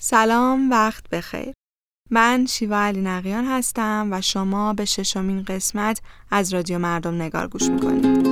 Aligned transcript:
سلام 0.00 0.70
وقت 0.70 1.08
بخیر. 1.08 1.52
من 2.10 2.46
شیوا 2.46 2.76
علی 2.76 3.00
نقیان 3.00 3.44
هستم 3.44 4.08
و 4.12 4.20
شما 4.20 4.72
به 4.72 4.84
ششمین 4.84 5.42
قسمت 5.42 6.00
از 6.30 6.54
رادیو 6.54 6.78
مردم 6.78 7.14
نگار 7.14 7.48
گوش 7.48 7.68
می‌کنید. 7.68 8.24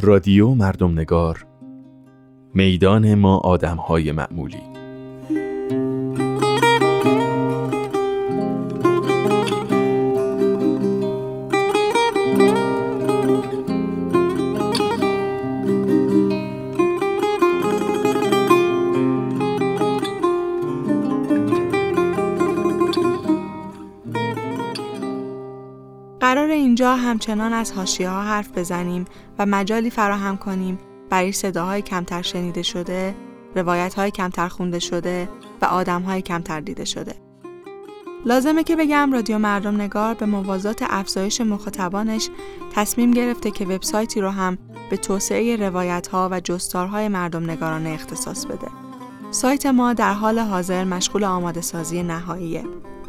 رادیو 0.00 0.54
مردم 0.54 0.98
نگار 0.98 1.46
میدان 2.54 3.14
ما 3.14 3.36
آدم 3.36 3.76
های 3.76 4.12
معمولی 4.12 4.77
اینجا 26.78 26.96
همچنان 26.96 27.52
از 27.52 27.72
حاشیه 27.72 28.08
ها 28.08 28.22
حرف 28.22 28.58
بزنیم 28.58 29.04
و 29.38 29.46
مجالی 29.46 29.90
فراهم 29.90 30.36
کنیم 30.36 30.78
برای 31.10 31.32
صداهای 31.32 31.82
کمتر 31.82 32.22
شنیده 32.22 32.62
شده، 32.62 33.14
روایت 33.54 33.94
های 33.94 34.10
کمتر 34.10 34.48
خونده 34.48 34.78
شده 34.78 35.28
و 35.62 35.64
آدم 35.64 36.02
های 36.02 36.22
کمتر 36.22 36.60
دیده 36.60 36.84
شده. 36.84 37.14
لازمه 38.26 38.64
که 38.64 38.76
بگم 38.76 39.12
رادیو 39.12 39.38
مردم 39.38 39.80
نگار 39.80 40.14
به 40.14 40.26
موازات 40.26 40.84
افزایش 40.88 41.40
مخاطبانش 41.40 42.28
تصمیم 42.74 43.10
گرفته 43.10 43.50
که 43.50 43.64
وبسایتی 43.64 44.20
رو 44.20 44.30
هم 44.30 44.58
به 44.90 44.96
توسعه 44.96 45.56
روایت 45.56 46.06
ها 46.06 46.28
و 46.32 46.40
جستارهای 46.40 47.08
مردم 47.08 47.50
نگارانه 47.50 47.90
اختصاص 47.90 48.46
بده. 48.46 48.68
سایت 49.30 49.66
ما 49.66 49.92
در 49.92 50.12
حال 50.12 50.38
حاضر 50.38 50.84
مشغول 50.84 51.24
آماده 51.24 51.60
سازی 51.60 52.02
نهاییه 52.02 52.64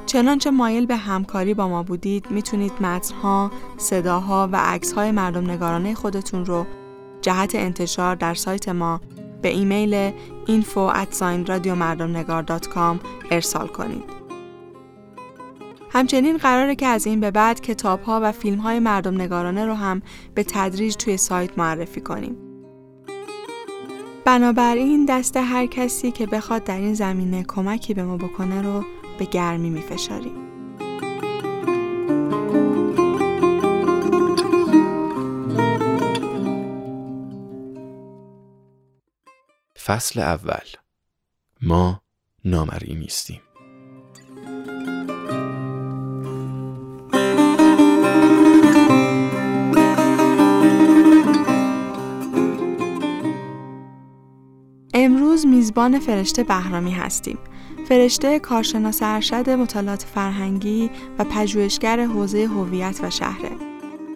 چنانچه 0.10 0.52
مایل 0.52 0.86
به 0.86 0.96
همکاری 0.96 1.54
با 1.54 1.68
ما 1.68 1.84
بودید 1.84 2.32
می‌تونید 2.32 2.72
متنها، 2.82 3.52
صداها 3.78 4.50
و 4.52 4.56
عکسهای 4.56 5.12
مردم 5.12 5.52
نگارانه 5.52 5.96
خودتون 5.96 6.46
رو 6.46 6.66
جهت 7.22 7.56
انتشار 7.56 8.16
در 8.16 8.34
سایت 8.34 8.70
ما 8.70 9.02
به 9.42 9.50
ایمیل 9.50 10.12
info 10.48 10.78
ارسال 13.32 13.68
کنید. 13.68 14.04
همچنین 15.92 16.38
قراره 16.38 16.76
که 16.76 16.88
از 16.88 17.08
این 17.08 17.20
به 17.20 17.32
بعد 17.32 17.62
کتاب 17.62 18.02
ها 18.02 18.20
و 18.24 18.32
فیلم 18.32 18.60
های 18.60 18.80
مردم 18.80 19.14
نگارانه 19.14 19.66
رو 19.66 19.74
هم 19.74 20.02
به 20.36 20.44
تدریج 20.44 20.96
توی 20.96 21.18
سایت 21.18 21.58
معرفی 21.60 22.02
کنیم. 22.02 22.36
بنابراین 24.26 25.06
دست 25.06 25.38
هر 25.38 25.66
کسی 25.66 26.12
که 26.12 26.26
بخواد 26.26 26.64
در 26.64 26.78
این 26.78 26.94
زمینه 26.94 27.44
کمکی 27.44 27.94
به 27.94 28.04
ما 28.04 28.18
بکنه 28.18 28.62
رو 28.62 28.84
به 29.20 29.26
گرمی 29.26 29.70
میفشاریم. 29.70 30.50
فصل 39.86 40.20
اول. 40.20 40.68
ما 41.62 42.02
نامری 42.46 42.96
نیستیم. 42.96 43.42
امروز 54.94 55.46
میزبان 55.46 56.00
فرشته 56.00 56.44
بهرامی 56.44 56.92
هستیم. 56.92 57.38
فرشته 57.90 58.40
کارشناس 58.40 59.00
ارشد 59.02 59.50
مطالعات 59.50 60.04
فرهنگی 60.04 60.90
و 61.20 61.24
پژوهشگر 61.24 62.06
حوزه 62.06 62.46
هویت 62.46 63.00
و 63.04 63.10
شهره 63.10 63.52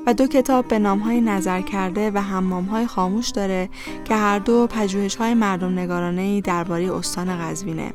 و 0.08 0.14
دو 0.14 0.28
کتاب 0.28 0.68
به 0.68 0.80
نامهای 0.80 1.22
نظر 1.22 1.62
کرده 1.62 2.12
و 2.12 2.18
حمامهای 2.18 2.88
خاموش 2.88 3.30
داره 3.30 3.70
که 4.06 4.16
هر 4.16 4.40
دو 4.40 4.68
پژوهش‌های 4.68 5.34
مردم 5.34 5.80
نگارانه 5.80 6.42
درباره 6.42 6.96
استان 6.96 7.38
قزوینه. 7.38 7.94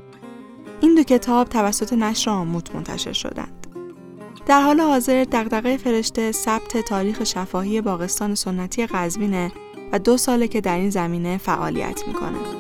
این 0.81 0.94
دو 0.94 1.03
کتاب 1.03 1.49
توسط 1.49 1.93
نشر 1.93 2.31
آموت 2.31 2.75
منتشر 2.75 3.12
شدند. 3.12 3.66
در 4.47 4.60
حال 4.60 4.81
حاضر 4.81 5.27
دغدغه 5.33 5.77
فرشته 5.77 6.33
ثبت 6.33 6.77
تاریخ 6.77 7.25
شفاهی 7.25 7.81
باغستان 7.81 8.34
سنتی 8.34 8.87
قزوینه 8.87 9.53
و 9.93 9.99
دو 9.99 10.16
ساله 10.16 10.49
که 10.49 10.60
در 10.60 10.77
این 10.77 10.91
زمینه 10.91 11.39
فعالیت 11.39 12.03
می‌کنه. 12.06 12.58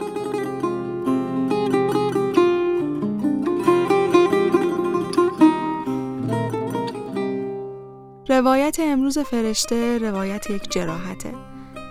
روایت 8.38 8.76
امروز 8.80 9.18
فرشته 9.18 9.98
روایت 9.98 10.50
یک 10.50 10.70
جراحته. 10.70 11.34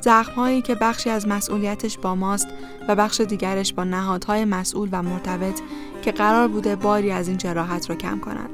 زخمهایی 0.01 0.61
که 0.61 0.75
بخشی 0.75 1.09
از 1.09 1.27
مسئولیتش 1.27 1.97
با 1.97 2.15
ماست 2.15 2.47
و 2.87 2.95
بخش 2.95 3.21
دیگرش 3.21 3.73
با 3.73 3.83
نهادهای 3.83 4.45
مسئول 4.45 4.89
و 4.91 5.03
مرتبط 5.03 5.59
که 6.01 6.11
قرار 6.11 6.47
بوده 6.47 6.75
باری 6.75 7.11
از 7.11 7.27
این 7.27 7.37
جراحت 7.37 7.89
رو 7.89 7.95
کم 7.95 8.19
کنند. 8.19 8.49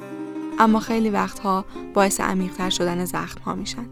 اما 0.59 0.79
خیلی 0.79 1.09
وقتها 1.09 1.65
باعث 1.93 2.19
عمیقتر 2.19 2.69
شدن 2.69 3.05
زخمها 3.05 3.55
میشن. 3.55 3.85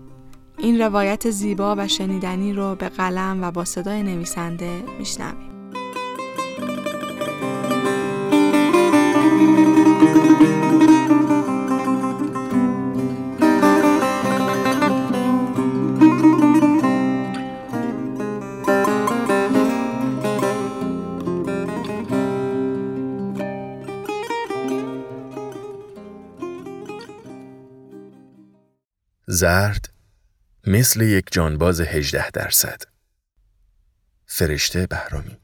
این 0.58 0.82
روایت 0.82 1.30
زیبا 1.30 1.76
و 1.78 1.88
شنیدنی 1.88 2.54
رو 2.54 2.76
به 2.76 2.90
قلم 2.90 3.40
و 3.42 3.52
با 3.52 3.66
صدای 3.66 4.04
نویسنده 4.04 4.84
میشنویم. 5.00 5.51
زرد 29.34 29.94
مثل 30.68 31.02
یک 31.02 31.26
جانباز 31.32 31.82
هجده 31.82 32.30
درصد. 32.32 32.82
فرشته 34.26 34.88
بهرامی. 34.88 35.41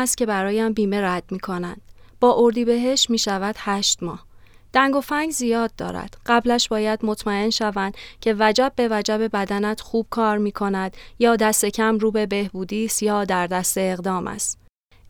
هست 0.00 0.16
که 0.16 0.26
برایم 0.26 0.72
بیمه 0.72 1.00
رد 1.00 1.24
می 1.30 1.40
کنند. 1.40 1.80
با 2.20 2.34
اردیبهشت 2.38 3.10
می 3.10 3.18
شود 3.18 3.54
هشت 3.58 4.02
ماه. 4.02 4.24
دنگ 4.72 4.96
و 4.96 5.00
فنگ 5.00 5.30
زیاد 5.30 5.70
دارد. 5.76 6.16
قبلش 6.26 6.68
باید 6.68 7.04
مطمئن 7.04 7.50
شوند 7.50 7.96
که 8.20 8.36
وجب 8.38 8.72
به 8.76 8.88
وجب 8.90 9.36
بدنت 9.36 9.80
خوب 9.80 10.06
کار 10.10 10.38
می 10.38 10.52
کند 10.52 10.96
یا 11.18 11.36
دست 11.36 11.66
کم 11.66 11.98
رو 11.98 12.10
به 12.10 12.26
بهبودی 12.26 12.88
یا 13.00 13.24
در 13.24 13.46
دست 13.46 13.78
اقدام 13.78 14.26
است. 14.26 14.58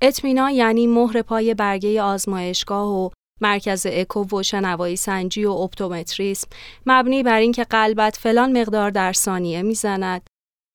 اطمینان 0.01 0.51
یعنی 0.51 0.87
مهر 0.87 1.23
پای 1.23 1.55
برگه 1.55 2.03
آزمایشگاه 2.03 2.89
و 2.89 3.11
مرکز 3.41 3.87
اکو 3.91 4.39
و 4.39 4.43
شنوایی 4.43 4.97
سنجی 4.97 5.45
و 5.45 5.51
اپتومتریسم 5.51 6.49
مبنی 6.87 7.23
بر 7.23 7.39
اینکه 7.39 7.65
قلبت 7.65 8.17
فلان 8.17 8.61
مقدار 8.61 8.91
در 8.91 9.13
ثانیه 9.13 9.63
می‌زند 9.63 10.23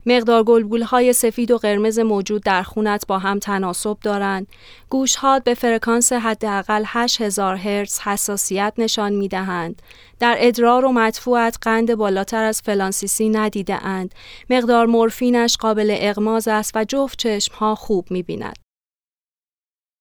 مقدار 0.05 0.43
گلبول 0.43 0.81
های 0.81 1.13
سفید 1.13 1.51
و 1.51 1.57
قرمز 1.57 1.99
موجود 1.99 2.43
در 2.43 2.63
خونت 2.63 3.07
با 3.07 3.19
هم 3.19 3.39
تناسب 3.39 3.97
دارند. 3.99 4.47
گوشهات 4.89 5.43
به 5.43 5.53
فرکانس 5.53 6.13
حداقل 6.13 6.83
8000 6.87 7.55
هرتز 7.55 7.99
حساسیت 7.99 8.73
نشان 8.77 9.13
می 9.13 9.27
دهند. 9.27 9.81
در 10.19 10.35
ادرار 10.39 10.85
و 10.85 10.91
مدفوعت 10.91 11.57
قند 11.61 11.95
بالاتر 11.95 12.43
از 12.43 12.61
فلان 12.61 12.90
سی 12.90 13.10
سی 13.10 13.29
ندیده 13.29 13.85
اند. 13.85 14.15
مقدار 14.49 14.85
مورفینش 14.85 15.57
قابل 15.57 15.95
اغماض 15.99 16.47
است 16.47 16.71
و 16.75 16.83
جفت 16.83 17.19
چشم 17.19 17.55
ها 17.55 17.75
خوب 17.75 18.07
می 18.11 18.23
بیند. 18.23 18.64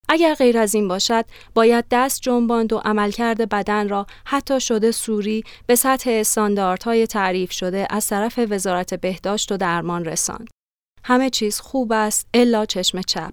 اگر 0.08 0.34
غیر 0.34 0.58
از 0.58 0.74
این 0.74 0.88
باشد 0.88 1.24
باید 1.54 1.84
دست 1.90 2.20
جنباند 2.22 2.72
و 2.72 2.78
عملکرد 2.78 3.48
بدن 3.48 3.88
را 3.88 4.06
حتی 4.24 4.60
شده 4.60 4.90
سوری 4.90 5.44
به 5.66 5.74
سطح 5.74 6.10
استانداردهای 6.10 7.06
تعریف 7.06 7.52
شده 7.52 7.86
از 7.90 8.06
طرف 8.06 8.40
وزارت 8.50 8.94
بهداشت 8.94 9.52
و 9.52 9.56
درمان 9.56 10.04
رساند. 10.04 10.48
همه 11.04 11.30
چیز 11.30 11.60
خوب 11.60 11.92
است 11.92 12.28
الا 12.34 12.66
چشم 12.66 13.00
چپ. 13.00 13.32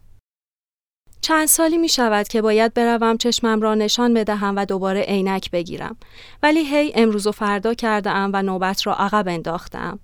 چند 1.21 1.47
سالی 1.47 1.77
می 1.77 1.89
شود 1.89 2.27
که 2.27 2.41
باید 2.41 2.73
بروم 2.73 3.17
چشمم 3.17 3.61
را 3.61 3.75
نشان 3.75 4.13
بدهم 4.13 4.55
و 4.55 4.65
دوباره 4.65 5.01
عینک 5.01 5.51
بگیرم 5.51 5.97
ولی 6.43 6.59
هی 6.59 6.91
امروز 6.95 7.27
و 7.27 7.31
فردا 7.31 7.73
کرده 7.73 8.09
ام 8.09 8.31
و 8.33 8.41
نوبت 8.41 8.87
را 8.87 8.95
عقب 8.95 9.27
انداختم. 9.27 9.99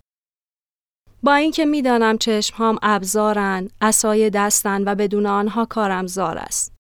با 1.28 1.36
اینکه 1.36 1.66
می‌دانم 1.66 2.18
چشمهام 2.18 2.80
ابزارن، 2.82 3.70
اسای 3.82 4.30
دستن 4.30 4.84
و 4.84 4.96
بدون 4.96 5.26
آنها 5.26 5.66
کارم 5.66 6.08
زار 6.08 6.38
است. 6.38 6.74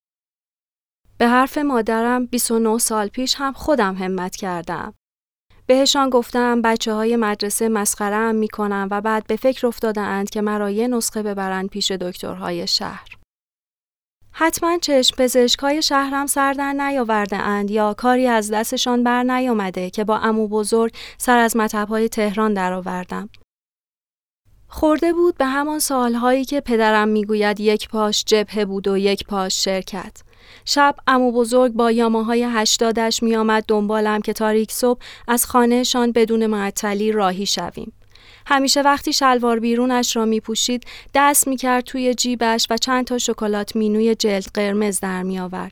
به 1.17 1.27
حرف 1.27 1.57
مادرم 1.57 2.25
29 2.25 2.77
سال 2.77 3.07
پیش 3.07 3.35
هم 3.37 3.53
خودم 3.53 3.95
همت 3.95 4.35
کردم. 4.35 4.93
بهشان 5.65 6.09
گفتم 6.09 6.61
بچه 6.61 6.93
های 6.93 7.15
مدرسه 7.15 7.69
مسخره 7.69 8.15
هم 8.15 8.35
می 8.35 8.47
کنم 8.47 8.87
و 8.91 9.01
بعد 9.01 9.27
به 9.27 9.35
فکر 9.35 9.67
افتاده 9.67 10.01
اند 10.01 10.29
که 10.29 10.41
مرا 10.41 10.69
یه 10.69 10.87
نسخه 10.87 11.23
ببرند 11.23 11.69
پیش 11.69 11.91
دکترهای 11.91 12.67
شهر. 12.67 13.07
حتما 14.31 14.77
چشم 14.77 15.15
پزشکای 15.17 15.81
شهرم 15.81 16.25
سردن 16.25 16.81
نیاورده 16.81 17.37
اند 17.37 17.71
یا 17.71 17.93
کاری 17.93 18.27
از 18.27 18.51
دستشان 18.51 19.03
بر 19.03 19.23
نیامده 19.23 19.89
که 19.89 20.03
با 20.03 20.17
امو 20.17 20.47
بزرگ 20.47 20.95
سر 21.17 21.37
از 21.37 21.57
مطبهای 21.57 22.09
تهران 22.09 22.53
درآوردم. 22.53 23.29
خورده 24.67 25.13
بود 25.13 25.37
به 25.37 25.45
همان 25.45 25.79
سالهایی 25.79 26.45
که 26.45 26.61
پدرم 26.61 27.07
می‌گوید 27.07 27.59
یک 27.59 27.89
پاش 27.89 28.23
جبهه 28.23 28.65
بود 28.65 28.87
و 28.87 28.97
یک 28.97 29.23
پاش 29.23 29.63
شرکت. 29.63 30.21
شب 30.65 30.95
امو 31.07 31.31
بزرگ 31.31 31.73
با 31.73 31.91
یاماهای 31.91 32.43
هشتادش 32.43 33.23
میآمد 33.23 33.63
دنبالم 33.67 34.21
که 34.21 34.33
تاریک 34.33 34.71
صبح 34.71 35.01
از 35.27 35.45
خانهشان 35.45 36.11
بدون 36.11 36.45
معطلی 36.45 37.11
راهی 37.11 37.45
شویم. 37.45 37.93
همیشه 38.45 38.81
وقتی 38.81 39.13
شلوار 39.13 39.59
بیرونش 39.59 40.15
را 40.15 40.25
می 40.25 40.39
پوشید 40.39 40.83
دست 41.13 41.47
می 41.47 41.57
کرد 41.57 41.83
توی 41.83 42.13
جیبش 42.13 42.67
و 42.69 42.77
چند 42.77 43.05
تا 43.05 43.17
شکلات 43.17 43.75
مینوی 43.75 44.15
جلد 44.15 44.47
قرمز 44.53 44.99
در 44.99 45.23
می 45.23 45.39
آورد. 45.39 45.71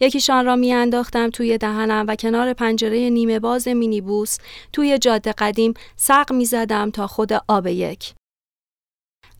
یکیشان 0.00 0.46
را 0.46 0.56
می 0.56 0.72
انداختم 0.72 1.30
توی 1.30 1.58
دهنم 1.58 2.04
و 2.08 2.16
کنار 2.16 2.52
پنجره 2.52 3.10
نیمه 3.10 3.38
باز 3.38 3.68
مینیبوس 3.68 4.36
توی 4.72 4.98
جاده 4.98 5.32
قدیم 5.32 5.74
سق 5.96 6.32
می 6.32 6.44
زدم 6.44 6.90
تا 6.90 7.06
خود 7.06 7.32
آب 7.48 7.66
یک. 7.66 8.14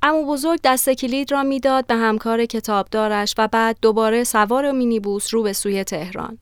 امو 0.02 0.26
بزرگ 0.26 0.60
دست 0.64 0.90
کلید 0.90 1.32
را 1.32 1.43
می‌داد 1.43 1.87
به 1.87 1.94
همکار 1.94 2.44
کتابدارش 2.44 3.34
و 3.38 3.48
بعد 3.48 3.78
دوباره 3.82 4.25
سوار 4.25 4.72
مینیبوس 4.72 5.34
رو 5.34 5.43
به 5.43 5.52
سوی 5.52 5.84
تهران. 5.84 6.38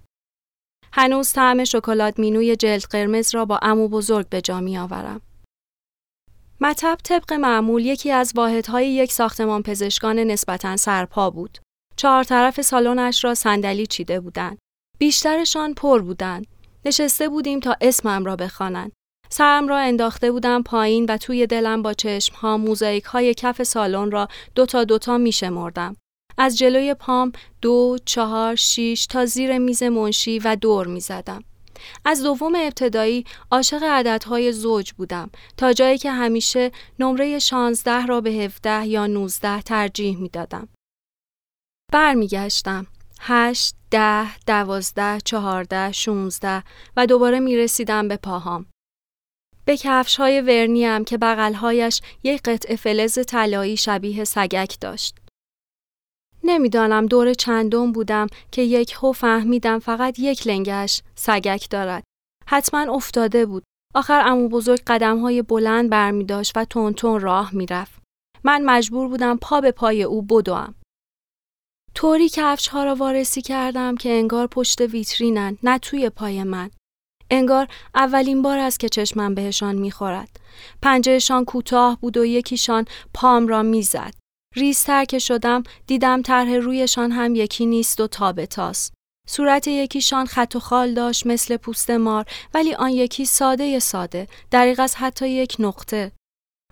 هنوز 0.92 1.32
طعم 1.32 1.64
شکلات 1.64 2.18
مینوی 2.18 2.56
جلد 2.56 2.84
قرمز 2.84 3.34
را 3.34 3.44
با 3.44 3.58
امو 3.62 3.88
بزرگ 3.88 4.28
به 4.28 4.40
جا 4.40 4.60
می 4.60 4.78
آورم. 4.78 5.20
مطب 6.60 6.98
طبق 7.04 7.32
معمول 7.32 7.86
یکی 7.86 8.10
از 8.10 8.32
واحدهای 8.34 8.88
یک 8.88 9.12
ساختمان 9.12 9.62
پزشکان 9.62 10.18
نسبتا 10.18 10.76
سرپا 10.76 11.30
بود. 11.30 11.58
چهار 11.96 12.24
طرف 12.24 12.60
سالنش 12.60 13.24
را 13.24 13.34
صندلی 13.34 13.86
چیده 13.86 14.20
بودند. 14.20 14.58
بیشترشان 14.98 15.74
پر 15.74 16.02
بودند. 16.02 16.46
نشسته 16.84 17.28
بودیم 17.28 17.60
تا 17.60 17.76
اسمم 17.80 18.24
را 18.24 18.36
بخوانند. 18.36 18.92
سرم 19.28 19.68
را 19.68 19.78
انداخته 19.78 20.32
بودم 20.32 20.62
پایین 20.62 21.04
و 21.04 21.16
توی 21.16 21.46
دلم 21.46 21.82
با 21.82 21.92
چشم 21.92 22.34
ها 22.34 22.56
موزاییک 22.56 23.04
های 23.04 23.34
کف 23.34 23.62
سالن 23.62 24.10
را 24.10 24.28
دوتا 24.54 24.84
دوتا 24.84 25.18
می 25.18 25.32
شمردم. 25.32 25.96
از 26.38 26.58
جلوی 26.58 26.94
پام 26.94 27.32
دو، 27.62 27.98
چهار، 28.04 28.54
شیش 28.54 29.06
تا 29.06 29.26
زیر 29.26 29.58
میز 29.58 29.82
منشی 29.82 30.38
و 30.38 30.56
دور 30.56 30.86
می 30.86 31.00
زدم. 31.00 31.44
از 32.04 32.22
دوم 32.22 32.54
ابتدایی 32.54 33.24
عاشق 33.50 33.82
عددهای 33.82 34.52
زوج 34.52 34.92
بودم 34.92 35.30
تا 35.56 35.72
جایی 35.72 35.98
که 35.98 36.10
همیشه 36.10 36.72
نمره 36.98 37.38
16 37.38 38.06
را 38.06 38.20
به 38.20 38.30
17 38.30 38.86
یا 38.86 39.06
19 39.06 39.62
ترجیح 39.62 40.18
می 40.18 40.28
دادم. 40.28 40.68
برمیگشتم. 41.92 42.86
هشت، 43.20 43.74
ده، 43.90 44.38
دوازده، 44.38 45.20
چهارده، 45.20 45.92
شونزده 45.92 46.62
و 46.96 47.06
دوباره 47.06 47.40
می 47.40 47.56
رسیدم 47.56 48.08
به 48.08 48.16
پاهام. 48.16 48.66
به 49.64 49.76
کفش 49.76 50.16
های 50.16 50.40
ورنی 50.40 50.84
هم 50.84 51.04
که 51.04 51.18
بغلهایش 51.18 52.00
یک 52.22 52.42
قطع 52.42 52.76
فلز 52.76 53.18
طلایی 53.18 53.76
شبیه 53.76 54.24
سگک 54.24 54.80
داشت. 54.80 55.16
نمی‌دانم 56.44 57.06
دور 57.06 57.34
چندم 57.34 57.92
بودم 57.92 58.26
که 58.52 58.62
یک 58.62 58.94
هو 58.96 59.12
فهمیدم 59.12 59.78
فقط 59.78 60.18
یک 60.18 60.46
لنگش 60.46 61.02
سگک 61.14 61.70
دارد. 61.70 62.04
حتما 62.46 62.94
افتاده 62.94 63.46
بود. 63.46 63.64
آخر 63.94 64.22
امو 64.26 64.48
بزرگ 64.48 64.80
قدم 64.86 65.18
های 65.18 65.42
بلند 65.42 65.90
برمی 65.90 66.24
داشت 66.24 66.52
و 66.56 66.64
تون 66.64 67.20
راه 67.20 67.54
می‌رفت. 67.54 68.02
من 68.44 68.64
مجبور 68.64 69.08
بودم 69.08 69.36
پا 69.36 69.60
به 69.60 69.70
پای 69.70 70.02
او 70.02 70.22
بدوم. 70.22 70.74
طوری 71.94 72.28
کفش 72.28 72.68
ها 72.68 72.84
را 72.84 72.94
وارسی 72.94 73.42
کردم 73.42 73.96
که 73.96 74.10
انگار 74.10 74.46
پشت 74.46 74.80
ویترینن 74.80 75.58
نه 75.62 75.78
توی 75.78 76.10
پای 76.10 76.42
من. 76.42 76.70
انگار 77.34 77.68
اولین 77.94 78.42
بار 78.42 78.58
است 78.58 78.80
که 78.80 78.88
چشمم 78.88 79.34
بهشان 79.34 79.76
می‌خورد. 79.76 80.40
پنجهشان 80.82 81.44
کوتاه 81.44 81.98
بود 82.00 82.16
و 82.16 82.24
یکیشان 82.24 82.84
پام 83.14 83.46
را 83.46 83.62
می‌زد. 83.62 84.14
ریزتر 84.56 85.04
که 85.04 85.18
شدم 85.18 85.62
دیدم 85.86 86.22
طرح 86.22 86.54
رویشان 86.54 87.12
هم 87.12 87.34
یکی 87.34 87.66
نیست 87.66 88.00
و 88.00 88.06
تابه 88.06 88.46
تاست. 88.46 88.94
صورت 89.28 89.68
یکیشان 89.68 90.26
خط 90.26 90.56
و 90.56 90.60
خال 90.60 90.94
داشت 90.94 91.26
مثل 91.26 91.56
پوست 91.56 91.90
مار 91.90 92.24
ولی 92.54 92.74
آن 92.74 92.90
یکی 92.90 93.24
ساده 93.24 93.78
ساده 93.78 94.28
دریغ 94.50 94.80
از 94.80 94.96
حتی 94.96 95.28
یک 95.28 95.56
نقطه. 95.58 96.12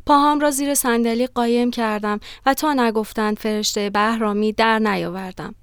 پاهام 0.06 0.40
را 0.40 0.50
زیر 0.50 0.74
صندلی 0.74 1.26
قایم 1.26 1.70
کردم 1.70 2.20
و 2.46 2.54
تا 2.54 2.74
نگفتند 2.74 3.38
فرشته 3.38 3.90
بهرامی 3.90 4.52
در 4.52 4.78
نیاوردم. 4.78 5.54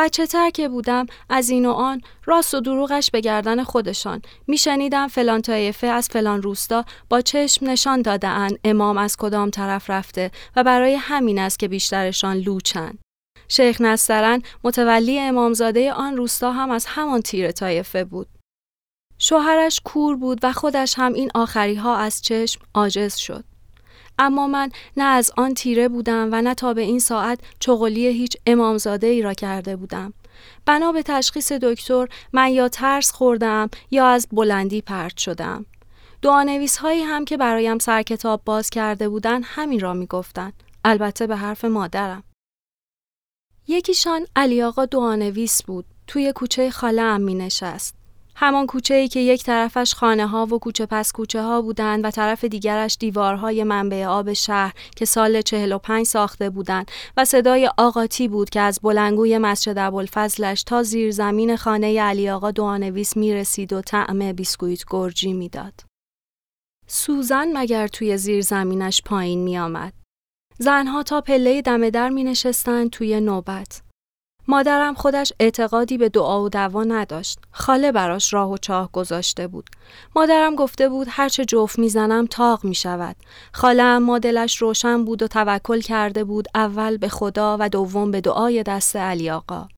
بچه 0.00 0.26
تر 0.26 0.50
که 0.50 0.68
بودم 0.68 1.06
از 1.28 1.50
این 1.50 1.66
و 1.66 1.70
آن 1.70 2.00
راست 2.24 2.54
و 2.54 2.60
دروغش 2.60 3.10
به 3.10 3.20
گردن 3.20 3.62
خودشان 3.64 4.22
میشنیدم 4.46 5.08
فلان 5.08 5.42
طایفه 5.42 5.86
از 5.86 6.08
فلان 6.08 6.42
روستا 6.42 6.84
با 7.08 7.20
چشم 7.20 7.70
نشان 7.70 8.02
داده 8.02 8.28
امام 8.64 8.98
از 8.98 9.16
کدام 9.16 9.50
طرف 9.50 9.90
رفته 9.90 10.30
و 10.56 10.64
برای 10.64 10.94
همین 10.94 11.38
است 11.38 11.58
که 11.58 11.68
بیشترشان 11.68 12.36
لوچن. 12.36 12.98
شیخ 13.48 13.80
نسترن 13.80 14.42
متولی 14.64 15.20
امامزاده 15.20 15.92
آن 15.92 16.16
روستا 16.16 16.52
هم 16.52 16.70
از 16.70 16.86
همان 16.88 17.20
تیر 17.20 17.52
طایفه 17.52 18.04
بود. 18.04 18.28
شوهرش 19.18 19.80
کور 19.84 20.16
بود 20.16 20.38
و 20.42 20.52
خودش 20.52 20.94
هم 20.98 21.12
این 21.12 21.30
آخری 21.34 21.74
ها 21.74 21.96
از 21.96 22.22
چشم 22.22 22.60
عاجز 22.74 23.14
شد. 23.14 23.44
اما 24.20 24.46
من 24.46 24.70
نه 24.96 25.04
از 25.04 25.32
آن 25.36 25.54
تیره 25.54 25.88
بودم 25.88 26.28
و 26.32 26.42
نه 26.42 26.54
تا 26.54 26.74
به 26.74 26.80
این 26.80 26.98
ساعت 26.98 27.40
چغلی 27.60 28.06
هیچ 28.06 28.36
امامزاده 28.46 29.06
ای 29.06 29.22
را 29.22 29.34
کرده 29.34 29.76
بودم. 29.76 30.12
بنا 30.66 30.92
به 30.92 31.02
تشخیص 31.02 31.52
دکتر 31.52 32.08
من 32.32 32.48
یا 32.48 32.68
ترس 32.68 33.12
خوردم 33.12 33.70
یا 33.90 34.06
از 34.06 34.28
بلندی 34.32 34.80
پرت 34.80 35.16
شدم. 35.16 35.66
دعانویس 36.22 36.76
هایی 36.76 37.02
هم 37.02 37.24
که 37.24 37.36
برایم 37.36 37.78
سر 37.78 38.02
کتاب 38.02 38.42
باز 38.44 38.70
کرده 38.70 39.08
بودند 39.08 39.42
همین 39.46 39.80
را 39.80 39.94
می 39.94 40.06
گفتن. 40.06 40.52
البته 40.84 41.26
به 41.26 41.36
حرف 41.36 41.64
مادرم. 41.64 42.22
یکیشان 43.68 44.26
علی 44.36 44.62
آقا 44.62 44.86
دعانویس 44.86 45.62
بود. 45.62 45.84
توی 46.06 46.32
کوچه 46.32 46.70
خاله 46.70 47.02
هم 47.02 47.20
می 47.20 47.34
نشست. 47.34 47.99
همان 48.36 48.66
کوچه 48.66 48.94
ای 48.94 49.08
که 49.08 49.20
یک 49.20 49.44
طرفش 49.44 49.94
خانه 49.94 50.26
ها 50.26 50.46
و 50.46 50.58
کوچه 50.58 50.86
پس 50.86 51.12
کوچه 51.12 51.42
ها 51.42 51.62
بودند 51.62 52.04
و 52.04 52.10
طرف 52.10 52.44
دیگرش 52.44 52.96
دیوارهای 53.00 53.64
منبع 53.64 54.06
آب 54.06 54.32
شهر 54.32 54.72
که 54.96 55.04
سال 55.04 55.42
45 55.42 56.06
ساخته 56.06 56.50
بودند 56.50 56.90
و 57.16 57.24
صدای 57.24 57.70
آقاتی 57.78 58.28
بود 58.28 58.50
که 58.50 58.60
از 58.60 58.80
بلنگوی 58.82 59.38
مسجد 59.38 59.78
ابوالفضلش 59.78 60.62
تا 60.62 60.82
زیر 60.82 61.10
زمین 61.10 61.56
خانه 61.56 62.02
علی 62.02 62.30
آقا 62.30 62.50
دوانویس 62.50 63.16
می 63.16 63.34
رسید 63.34 63.72
و 63.72 63.80
طعم 63.80 64.32
بیسکویت 64.32 64.84
گرجی 64.90 65.32
می‌داد. 65.32 65.74
سوزن 66.86 67.48
مگر 67.54 67.88
توی 67.88 68.16
زیر 68.16 68.40
زمینش 68.40 69.02
پایین 69.02 69.44
می 69.44 69.58
آمد. 69.58 69.92
زنها 70.58 71.02
تا 71.02 71.20
پله 71.20 71.62
دم 71.62 71.90
در 71.90 72.08
می 72.08 72.24
نشستند 72.24 72.90
توی 72.90 73.20
نوبت. 73.20 73.89
مادرم 74.50 74.94
خودش 74.94 75.32
اعتقادی 75.40 75.98
به 75.98 76.08
دعا 76.08 76.42
و 76.42 76.48
دوا 76.48 76.84
نداشت. 76.84 77.38
خاله 77.52 77.92
براش 77.92 78.34
راه 78.34 78.50
و 78.50 78.56
چاه 78.56 78.90
گذاشته 78.92 79.46
بود. 79.46 79.70
مادرم 80.16 80.54
گفته 80.54 80.88
بود 80.88 81.06
هرچه 81.10 81.44
جفت 81.44 81.78
می‌زنم 81.78 82.26
تاق 82.26 82.64
می 82.64 82.74
شود. 82.74 83.16
خاله 83.52 84.18
دلش 84.18 84.56
روشن 84.56 85.04
بود 85.04 85.22
و 85.22 85.28
توکل 85.28 85.80
کرده 85.80 86.24
بود 86.24 86.48
اول 86.54 86.96
به 86.96 87.08
خدا 87.08 87.56
و 87.60 87.68
دوم 87.68 88.10
به 88.10 88.20
دعای 88.20 88.62
دست 88.62 88.96
علی 88.96 89.30
آقا. 89.30 89.68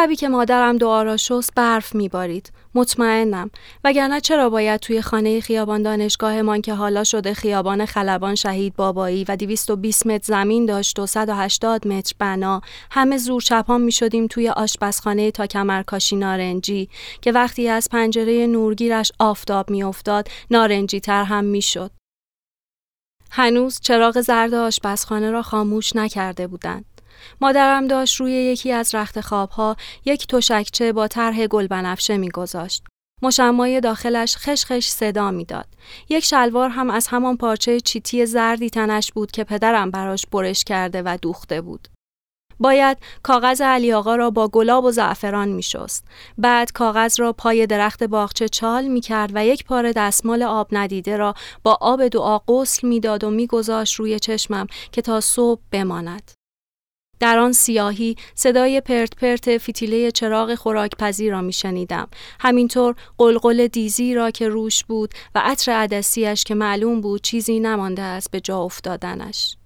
شبی 0.00 0.16
که 0.16 0.28
مادرم 0.28 0.78
دعا 0.78 1.02
را 1.02 1.16
شست 1.16 1.54
برف 1.54 1.94
میبارید 1.94 2.52
مطمئنم 2.74 3.50
وگرنه 3.84 4.20
چرا 4.20 4.50
باید 4.50 4.80
توی 4.80 5.02
خانه 5.02 5.40
خیابان 5.40 5.82
دانشگاهمان 5.82 6.60
که 6.60 6.74
حالا 6.74 7.04
شده 7.04 7.34
خیابان 7.34 7.86
خلبان 7.86 8.34
شهید 8.34 8.76
بابایی 8.76 9.24
و 9.28 9.36
220 9.36 10.06
متر 10.06 10.24
زمین 10.24 10.66
داشت 10.66 10.98
و 10.98 11.06
180 11.06 11.88
متر 11.88 12.14
بنا 12.18 12.60
همه 12.90 13.18
زور 13.18 13.42
چپان 13.42 13.80
می 13.80 13.92
شدیم 13.92 14.26
توی 14.26 14.48
آشپزخانه 14.48 15.30
تا 15.30 15.46
کمرکاشی 15.46 16.16
نارنجی 16.16 16.88
که 17.22 17.32
وقتی 17.32 17.68
از 17.68 17.88
پنجره 17.90 18.46
نورگیرش 18.46 19.12
آفتاب 19.18 19.70
میافتاد 19.70 20.28
نارنجی 20.50 21.00
تر 21.00 21.24
هم 21.24 21.44
می 21.44 21.62
شد. 21.62 21.90
هنوز 23.30 23.80
چراغ 23.80 24.20
زرد 24.20 24.54
آشپزخانه 24.54 25.30
را 25.30 25.42
خاموش 25.42 25.96
نکرده 25.96 26.46
بودند. 26.46 26.84
مادرم 27.40 27.86
داشت 27.86 28.20
روی 28.20 28.32
یکی 28.32 28.72
از 28.72 28.94
رخت 28.94 29.20
خوابها 29.20 29.76
یک 30.04 30.26
تشکچه 30.26 30.92
با 30.92 31.08
طرح 31.08 31.46
گل 31.46 31.66
بنفشه 31.66 32.16
میگذاشت. 32.16 32.84
مشمای 33.22 33.80
داخلش 33.80 34.36
خشخش 34.36 34.88
صدا 34.88 35.30
می‌داد. 35.30 35.66
یک 36.08 36.24
شلوار 36.24 36.68
هم 36.70 36.90
از 36.90 37.06
همان 37.06 37.36
پارچه 37.36 37.80
چیتی 37.80 38.26
زردی 38.26 38.70
تنش 38.70 39.12
بود 39.12 39.30
که 39.30 39.44
پدرم 39.44 39.90
براش 39.90 40.26
برش 40.32 40.64
کرده 40.64 41.02
و 41.02 41.18
دوخته 41.22 41.60
بود. 41.60 41.88
باید 42.60 42.98
کاغذ 43.22 43.60
علی 43.60 43.92
آقا 43.92 44.16
را 44.16 44.30
با 44.30 44.48
گلاب 44.48 44.84
و 44.84 44.90
زعفران 44.90 45.48
می 45.48 45.62
شست. 45.62 46.04
بعد 46.38 46.72
کاغذ 46.72 47.20
را 47.20 47.32
پای 47.32 47.66
درخت 47.66 48.04
باغچه 48.04 48.48
چال 48.48 48.88
می 48.88 49.00
کرد 49.00 49.30
و 49.34 49.46
یک 49.46 49.64
پاره 49.64 49.92
دستمال 49.92 50.42
آب 50.42 50.68
ندیده 50.72 51.16
را 51.16 51.34
با 51.62 51.78
آب 51.80 52.08
دعا 52.08 52.38
غسل 52.38 52.88
می 52.88 53.00
داد 53.00 53.24
و 53.24 53.30
می 53.30 53.46
گذاشت 53.46 53.94
روی 53.94 54.18
چشمم 54.18 54.66
که 54.92 55.02
تا 55.02 55.20
صبح 55.20 55.60
بماند. 55.70 56.39
در 57.20 57.38
آن 57.38 57.52
سیاهی 57.52 58.16
صدای 58.34 58.80
پرت 58.80 59.16
پرت 59.16 59.58
فیتیله 59.58 60.10
چراغ 60.10 60.54
خوراکپزی 60.54 61.30
را 61.30 61.40
می 61.40 61.52
شنیدم. 61.52 62.08
همینطور 62.40 62.94
قلقل 63.18 63.66
دیزی 63.66 64.14
را 64.14 64.30
که 64.30 64.48
روش 64.48 64.84
بود 64.84 65.14
و 65.34 65.42
عطر 65.44 65.72
عدسیش 65.72 66.44
که 66.44 66.54
معلوم 66.54 67.00
بود 67.00 67.20
چیزی 67.20 67.60
نمانده 67.60 68.02
است 68.02 68.30
به 68.30 68.40
جا 68.40 68.58
افتادنش. 68.58 69.56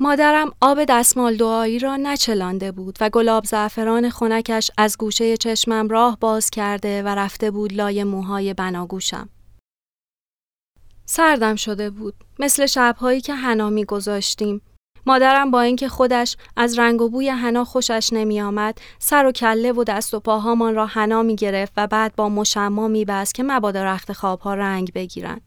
مادرم 0.00 0.52
آب 0.60 0.84
دستمال 0.84 1.36
دعایی 1.36 1.78
را 1.78 1.96
نچلانده 1.96 2.72
بود 2.72 2.98
و 3.00 3.10
گلاب 3.10 3.44
زعفران 3.44 4.10
خونکش 4.10 4.70
از 4.78 4.98
گوشه 4.98 5.36
چشمم 5.36 5.88
راه 5.88 6.18
باز 6.20 6.50
کرده 6.50 7.02
و 7.02 7.08
رفته 7.08 7.50
بود 7.50 7.72
لای 7.72 8.04
موهای 8.04 8.54
بناگوشم. 8.54 9.28
سردم 11.06 11.56
شده 11.56 11.90
بود 11.90 12.14
مثل 12.38 12.66
شبهایی 12.66 13.20
که 13.20 13.34
حنا 13.34 13.70
می 13.70 13.84
گذاشتیم 13.84 14.62
مادرم 15.06 15.50
با 15.50 15.60
اینکه 15.60 15.88
خودش 15.88 16.36
از 16.56 16.78
رنگ 16.78 17.02
و 17.02 17.08
بوی 17.08 17.28
حنا 17.28 17.64
خوشش 17.64 18.08
نمی 18.12 18.40
آمد 18.40 18.78
سر 18.98 19.26
و 19.26 19.32
کله 19.32 19.72
و 19.72 19.84
دست 19.84 20.14
و 20.14 20.20
پاهامان 20.20 20.74
را 20.74 20.86
حنا 20.86 21.22
می 21.22 21.36
گرفت 21.36 21.72
و 21.76 21.86
بعد 21.86 22.16
با 22.16 22.28
مشما 22.28 22.88
می 22.88 23.04
بست 23.04 23.34
که 23.34 23.42
مبادا 23.42 23.84
رخت 23.84 24.12
خوابها 24.12 24.54
رنگ 24.54 24.92
بگیرند. 24.92 25.42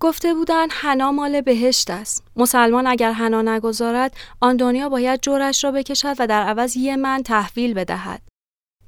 گفته 0.00 0.34
بودند 0.34 0.70
حنا 0.72 1.12
مال 1.12 1.40
بهشت 1.40 1.90
است. 1.90 2.24
مسلمان 2.36 2.86
اگر 2.86 3.12
حنا 3.12 3.42
نگذارد 3.42 4.16
آن 4.40 4.56
دنیا 4.56 4.88
باید 4.88 5.20
جورش 5.20 5.64
را 5.64 5.70
بکشد 5.70 6.16
و 6.18 6.26
در 6.26 6.42
عوض 6.42 6.76
یه 6.76 6.96
من 6.96 7.22
تحویل 7.22 7.74
بدهد. 7.74 8.22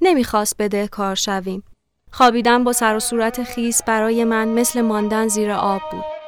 نمی‌خواست 0.01 0.55
بده 0.59 0.87
کار 0.87 1.15
شویم. 1.15 1.63
خوابیدن 2.11 2.63
با 2.63 2.73
سر 2.73 2.95
و 2.95 2.99
صورت 2.99 3.43
خیس 3.43 3.83
برای 3.83 4.23
من 4.23 4.47
مثل 4.47 4.81
ماندن 4.81 5.27
زیر 5.27 5.51
آب 5.51 5.81
بود. 5.91 6.22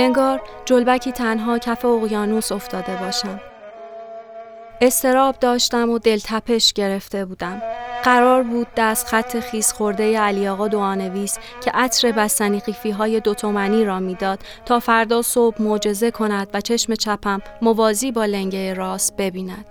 انگار 0.00 0.42
جلبکی 0.64 1.12
تنها 1.12 1.58
کف 1.58 1.84
اقیانوس 1.84 2.52
افتاده 2.52 2.96
باشم. 2.96 3.40
استراب 4.80 5.38
داشتم 5.38 5.90
و 5.90 5.98
دلتپش 5.98 6.72
گرفته 6.72 7.24
بودم. 7.24 7.62
قرار 8.04 8.42
بود 8.42 8.66
دست 8.76 9.06
خط 9.06 9.40
خیس 9.40 9.72
خورده 9.72 10.18
علی 10.18 10.48
آقا 10.48 10.68
دوانویس 10.68 11.38
که 11.64 11.70
عطر 11.70 12.12
بستنی 12.12 12.60
قیفی 12.60 12.90
های 12.90 13.20
دوتومنی 13.20 13.84
را 13.84 14.00
می‌داد 14.00 14.38
تا 14.64 14.80
فردا 14.80 15.22
صبح 15.22 15.62
معجزه 15.62 16.10
کند 16.10 16.48
و 16.54 16.60
چشم 16.60 16.94
چپم 16.94 17.40
موازی 17.62 18.12
با 18.12 18.24
لنگه 18.24 18.74
راست 18.74 19.16
ببیند. 19.16 19.66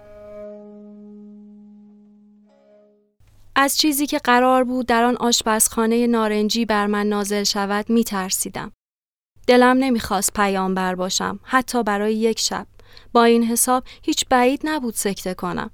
از 3.56 3.78
چیزی 3.78 4.06
که 4.06 4.18
قرار 4.18 4.64
بود 4.64 4.86
در 4.86 5.04
آن 5.04 5.16
آشپزخانه 5.16 6.08
نارنجی 6.08 6.66
بر 6.66 6.88
من 6.88 7.06
نازل 7.06 7.44
شود 7.44 7.90
می 7.90 8.04
ترسیدم. 8.04 8.72
دلم 9.48 9.78
نمی‌خواست 9.78 10.34
پیامبر 10.34 10.96
باشم 10.96 11.40
حتی 11.44 11.84
برای 11.84 12.16
یک 12.16 12.40
شب. 12.40 12.68
با 13.14 13.24
این 13.24 13.44
حساب 13.44 13.84
هیچ 14.04 14.26
بعید 14.30 14.62
نبود 14.64 14.94
سکته 14.94 15.34
کنم. 15.34 15.72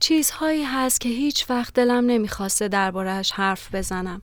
چیزهایی 0.00 0.64
هست 0.64 1.00
که 1.00 1.08
هیچ 1.08 1.50
وقت 1.50 1.74
دلم 1.74 2.06
نمی‌خواسته 2.06 2.68
دربارهش 2.68 3.30
حرف 3.30 3.74
بزنم. 3.74 4.22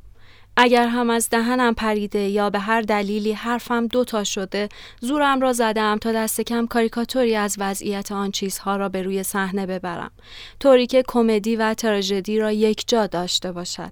اگر 0.59 0.87
هم 0.87 1.09
از 1.09 1.29
دهنم 1.29 1.73
پریده 1.73 2.19
یا 2.19 2.49
به 2.49 2.59
هر 2.59 2.81
دلیلی 2.81 3.33
حرفم 3.33 3.87
دوتا 3.87 4.23
شده 4.23 4.69
زورم 5.01 5.41
را 5.41 5.53
زدم 5.53 5.97
تا 5.97 6.11
دست 6.11 6.41
کم 6.41 6.67
کاریکاتوری 6.67 7.35
از 7.35 7.55
وضعیت 7.59 8.11
آن 8.11 8.31
چیزها 8.31 8.75
را 8.75 8.89
به 8.89 9.01
روی 9.01 9.23
صحنه 9.23 9.65
ببرم. 9.65 10.11
طوری 10.59 10.87
که 10.87 11.03
کمدی 11.07 11.55
و 11.55 11.73
تراژدی 11.73 12.39
را 12.39 12.51
یک 12.51 12.83
جا 12.87 13.07
داشته 13.07 13.51
باشد. 13.51 13.91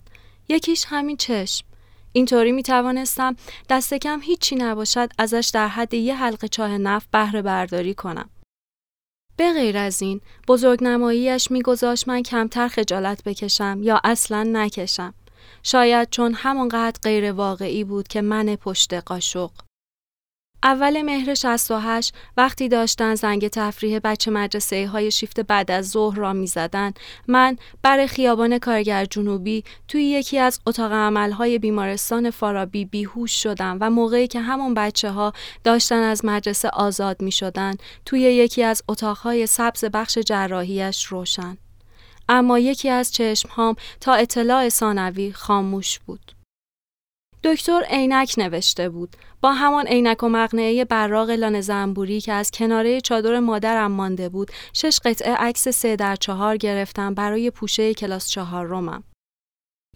یکیش 0.50 0.86
همین 0.88 1.18
چشم. 1.18 1.66
اینطوری 2.16 2.52
می 2.52 2.64
توانستم 2.64 3.36
دست 3.70 3.94
کم 3.94 4.20
هیچی 4.22 4.56
نباشد 4.56 5.10
ازش 5.18 5.52
در 5.54 5.68
حد 5.68 5.94
یه 5.94 6.16
حلقه 6.16 6.48
چاه 6.48 6.78
نفت 6.78 7.12
بهره 7.12 7.42
برداری 7.42 7.94
کنم. 7.94 8.30
به 9.38 9.54
غیر 9.54 9.78
از 9.78 10.02
این 10.02 10.22
بزرگ 10.48 10.84
نماییش 10.84 11.52
میگذاشت 11.52 12.08
من 12.08 12.24
کمتر 12.24 12.68
خجالت 12.68 13.24
بکشم 13.24 13.80
یا 13.84 14.02
اصلا 14.04 14.44
نکشم. 14.44 15.14
شاید 15.64 16.10
چون 16.10 16.34
همانقدر 16.34 17.00
غیر 17.04 17.32
واقعی 17.32 17.84
بود 17.84 18.08
که 18.08 18.22
من 18.22 18.56
پشت 18.56 18.94
قاشق. 18.94 19.52
اول 20.66 21.02
مهر 21.02 21.34
68 21.34 22.14
وقتی 22.38 22.68
داشتن 22.68 23.16
زنگ 23.16 23.48
تفریح 23.48 24.00
بچه 24.04 24.32
مدرسه 24.32 24.88
های 24.88 25.12
شیفت 25.12 25.40
بعد 25.40 25.72
از 25.72 25.90
ظهر 25.90 26.18
را 26.18 26.34
می 26.34 26.48
زدن، 26.48 26.94
من 27.28 27.58
بر 27.82 28.06
خیابان 28.06 28.58
کارگر 28.60 29.06
جنوبی 29.06 29.64
توی 29.88 30.04
یکی 30.04 30.40
از 30.40 30.60
اتاق 30.68 30.92
های 31.32 31.60
بیمارستان 31.60 32.30
فارابی 32.30 32.86
بیهوش 32.86 33.44
شدم 33.44 33.78
و 33.82 33.90
موقعی 33.90 34.28
که 34.28 34.40
همون 34.40 34.74
بچه 34.74 35.12
ها 35.12 35.34
داشتن 35.64 36.00
از 36.00 36.26
مدرسه 36.26 36.70
آزاد 36.70 37.22
می 37.22 37.32
شدن 37.32 37.74
توی 38.06 38.22
یکی 38.22 38.64
از 38.64 38.84
اتاقهای 38.88 39.48
سبز 39.48 39.86
بخش 39.86 40.18
جراحیش 40.18 41.06
روشن. 41.06 41.58
اما 42.30 42.60
یکی 42.60 42.90
از 42.90 43.14
چشمهام 43.14 43.76
تا 44.02 44.14
اطلاع 44.14 44.70
ثانوی 44.70 45.32
خاموش 45.32 46.00
بود. 46.00 46.35
دکتر 47.46 47.84
عینک 47.90 48.34
نوشته 48.38 48.90
بود 48.90 49.16
با 49.42 49.52
همان 49.52 49.88
عینک 49.88 50.24
و 50.24 50.30
مقنعه 50.30 50.86
براق 50.86 51.30
لانه 51.30 51.62
زنبوری 51.62 52.22
که 52.22 52.34
از 52.34 52.52
کناره 52.52 53.02
چادر 53.02 53.40
مادرم 53.40 53.92
مانده 53.92 54.30
بود 54.30 54.52
شش 54.74 55.00
قطعه 55.06 55.36
عکس 55.36 55.68
سه 55.68 55.96
در 55.96 56.16
چهار 56.16 56.58
گرفتم 56.58 57.14
برای 57.14 57.52
پوشه 57.52 57.94
کلاس 57.94 58.30
چهار 58.30 58.66
رومم. 58.66 59.04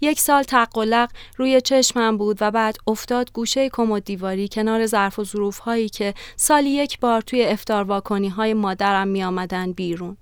یک 0.02 0.20
سال 0.20 0.44
تقلق 0.44 1.12
روی 1.38 1.62
چشمم 1.62 2.18
بود 2.18 2.38
و 2.42 2.52
بعد 2.52 2.78
افتاد 2.88 3.32
گوشه 3.34 3.70
کمد 3.70 4.04
دیواری 4.04 4.48
کنار 4.48 4.86
ظرف 4.86 5.20
و 5.20 5.24
ظروف 5.24 5.58
هایی 5.58 5.90
که 5.90 6.14
سالی 6.36 6.70
یک 6.70 7.00
بار 7.00 7.22
توی 7.22 7.46
افتار 7.46 7.84
واکنی 7.84 8.30
های 8.30 8.54
مادرم 8.54 9.08
می 9.08 9.24
آمدن 9.24 9.72
بیرون. 9.72 10.18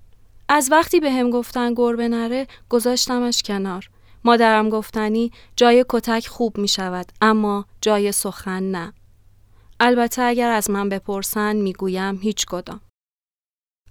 از 0.48 0.68
وقتی 0.70 1.00
به 1.00 1.10
هم 1.10 1.30
گفتن 1.30 1.74
گربه 1.74 2.08
نره 2.08 2.46
گذاشتمش 2.68 3.42
کنار. 3.42 3.90
مادرم 4.24 4.68
گفتنی 4.68 5.32
جای 5.56 5.84
کتک 5.88 6.26
خوب 6.26 6.58
می 6.58 6.68
شود 6.68 7.12
اما 7.20 7.66
جای 7.80 8.12
سخن 8.12 8.62
نه. 8.62 8.92
البته 9.80 10.22
اگر 10.22 10.50
از 10.50 10.70
من 10.70 10.88
بپرسن 10.88 11.56
می‌گویم 11.56 12.18
هیچ 12.22 12.46
کدام. 12.46 12.80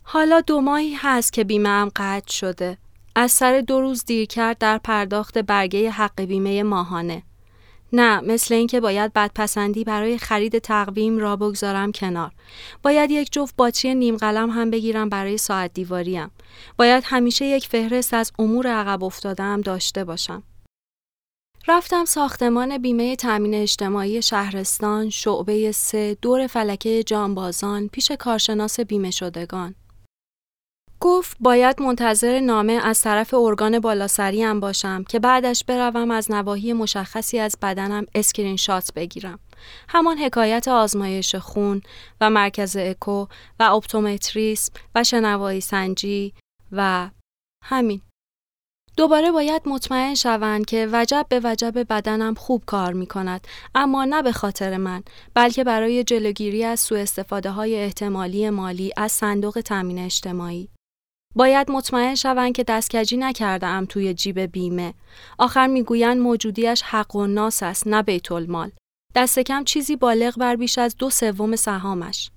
حالا 0.04 0.42
دو 0.42 0.62
ماهی 0.62 0.94
هست 0.94 1.34
که 1.34 1.44
بیمه 1.44 1.70
هم 1.70 1.92
قطع 1.96 2.34
شده. 2.34 2.78
از 3.16 3.32
سر 3.32 3.62
دو 3.62 3.82
روز 3.82 4.06
دیر 4.06 4.28
کرد 4.28 4.58
در 4.58 4.78
پرداخت 4.78 5.38
برگه 5.38 5.92
حق 5.92 6.22
بیمه 6.22 6.64
ماهانه. 6.64 7.24
نه 7.94 8.22
مثل 8.22 8.54
اینکه 8.54 8.80
باید 8.80 9.14
بدپسندی 9.14 9.84
برای 9.84 10.18
خرید 10.18 10.60
تقویم 10.60 11.18
را 11.18 11.36
بگذارم 11.36 11.92
کنار. 11.92 12.32
باید 12.84 13.12
یک 13.12 13.32
جفت 13.32 13.56
باچی 13.56 13.96
نیم 13.96 14.18
قلم 14.18 14.50
هم 14.50 14.72
بگیرم 14.72 15.10
برای 15.10 15.38
ساعت 15.38 15.74
دیواریم. 15.74 16.32
باید 16.78 17.04
همیشه 17.06 17.46
یک 17.46 17.68
فهرست 17.68 18.14
از 18.14 18.32
امور 18.40 18.68
عقب 18.68 19.04
افتادم 19.04 19.62
داشته 19.62 20.04
باشم. 20.04 20.44
رفتم 21.68 22.06
ساختمان 22.06 22.78
بیمه 22.78 23.16
تامین 23.16 23.54
اجتماعی 23.54 24.22
شهرستان 24.22 25.10
شعبه 25.10 25.72
سه 25.72 26.18
دور 26.22 26.48
فلکه 26.48 27.04
جانبازان 27.04 27.88
پیش 27.88 28.12
کارشناس 28.12 28.80
بیمه 28.80 29.12
شدگان. 29.12 29.76
گفت 31.00 31.38
باید 31.40 31.82
منتظر 31.82 32.40
نامه 32.40 32.74
از 32.84 33.02
طرف 33.02 33.34
ارگان 33.34 33.80
بالاسری 33.80 34.44
هم 34.44 34.60
باشم 34.60 35.04
که 35.04 35.20
بعدش 35.20 35.64
بروم 35.64 36.12
از 36.12 36.32
نواحی 36.32 36.74
مشخصی 36.74 37.40
از 37.40 37.58
بدنم 37.62 38.06
اسکرین 38.16 38.56
شات 38.56 38.94
بگیرم. 38.96 39.40
همان 39.90 40.18
حکایت 40.18 40.68
آزمایش 40.68 41.36
خون 41.36 41.82
و 42.22 42.30
مرکز 42.30 42.78
اکو 42.78 43.26
و 43.60 43.64
اپتومتریسم 43.64 44.74
و 44.96 45.04
شنوایی 45.04 45.62
سنجی 45.62 46.34
و 46.72 47.10
همین. 47.64 48.02
دوباره 48.98 49.32
باید 49.32 49.62
مطمئن 49.66 50.16
شوند 50.16 50.66
که 50.66 50.90
وجب 50.92 51.26
به 51.30 51.42
وجب 51.44 51.74
بدنم 51.90 52.34
خوب 52.34 52.64
کار 52.66 52.94
می 52.94 53.08
کند 53.08 53.48
اما 53.76 54.06
نه 54.06 54.22
به 54.22 54.32
خاطر 54.32 54.78
من 54.78 55.04
بلکه 55.34 55.64
برای 55.64 56.04
جلوگیری 56.04 56.64
از 56.64 56.80
سوء 56.80 57.00
استفاده 57.00 57.52
های 57.52 57.76
احتمالی 57.76 58.50
مالی 58.50 58.92
از 58.98 59.12
صندوق 59.12 59.62
تامین 59.62 60.00
اجتماعی 60.00 60.70
باید 61.38 61.72
مطمئن 61.72 62.16
شوند 62.16 62.56
که 62.56 62.64
دستکجی 62.64 63.18
نکرده 63.18 63.68
ام 63.68 63.86
توی 63.86 64.14
جیب 64.14 64.40
بیمه. 64.40 64.94
آخر 65.38 65.68
می‌گویند 65.68 66.18
موجودیش 66.18 66.82
حق 66.82 67.16
و 67.16 67.28
ناس 67.28 67.64
است 67.64 67.88
نه 67.88 68.04
بیت 68.04 68.32
المال. 68.32 68.72
دست 69.16 69.40
کم 69.40 69.64
چیزی 69.64 69.96
بالغ 69.96 70.38
بر 70.38 70.56
بیش 70.56 70.78
از 70.78 70.98
دو 70.98 71.10
سوم 71.10 71.56
سهامش. 71.56 72.30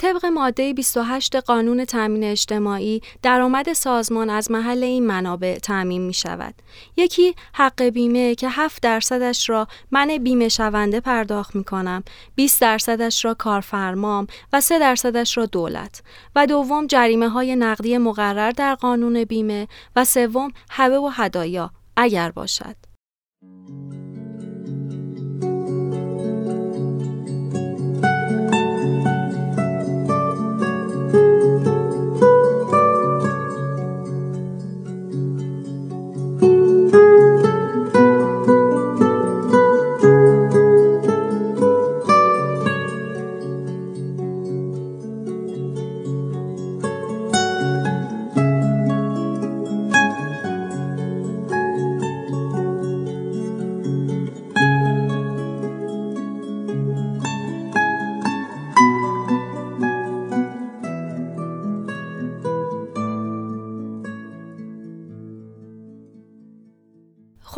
طبق 0.00 0.26
ماده 0.26 0.72
28 0.72 1.36
قانون 1.36 1.84
تامین 1.84 2.24
اجتماعی 2.24 3.00
درآمد 3.22 3.72
سازمان 3.72 4.30
از 4.30 4.50
محل 4.50 4.84
این 4.84 5.06
منابع 5.06 5.58
تامین 5.58 6.02
می 6.02 6.14
شود. 6.14 6.54
یکی 6.96 7.34
حق 7.52 7.82
بیمه 7.82 8.34
که 8.34 8.48
7 8.48 8.82
درصدش 8.82 9.50
را 9.50 9.68
من 9.90 10.18
بیمه 10.18 10.48
شونده 10.48 11.00
پرداخت 11.00 11.56
می 11.56 11.64
کنم، 11.64 12.04
20 12.34 12.60
درصدش 12.60 13.24
را 13.24 13.34
کارفرمام 13.34 14.26
و 14.52 14.60
3 14.60 14.78
درصدش 14.78 15.36
را 15.36 15.46
دولت 15.46 16.02
و 16.36 16.46
دوم 16.46 16.86
جریمه 16.86 17.28
های 17.28 17.56
نقدی 17.56 17.98
مقرر 17.98 18.50
در 18.50 18.74
قانون 18.74 19.24
بیمه 19.24 19.68
و 19.96 20.04
سوم 20.04 20.52
هبه 20.70 20.98
و 20.98 21.10
هدایا 21.14 21.70
اگر 21.96 22.30
باشد. 22.30 22.83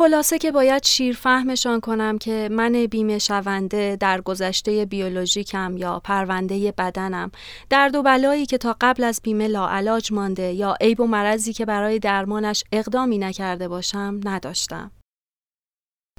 خلاصه 0.07 0.37
که 0.37 0.51
باید 0.51 0.83
شیر 0.83 1.15
فهمشان 1.15 1.79
کنم 1.79 2.17
که 2.17 2.49
من 2.51 2.85
بیمه 2.85 3.19
شونده 3.19 3.97
در 3.99 4.21
گذشته 4.21 4.85
بیولوژیکم 4.85 5.77
یا 5.77 5.99
پرونده 5.99 6.73
بدنم 6.77 7.31
درد 7.69 7.95
و 7.95 8.03
بلایی 8.03 8.45
که 8.45 8.57
تا 8.57 8.75
قبل 8.81 9.03
از 9.03 9.21
بیمه 9.23 9.47
لاعلاج 9.47 10.11
مانده 10.11 10.53
یا 10.53 10.75
عیب 10.81 10.99
و 10.99 11.07
مرضی 11.07 11.53
که 11.53 11.65
برای 11.65 11.99
درمانش 11.99 12.63
اقدامی 12.71 13.17
نکرده 13.17 13.67
باشم 13.67 14.19
نداشتم. 14.23 14.91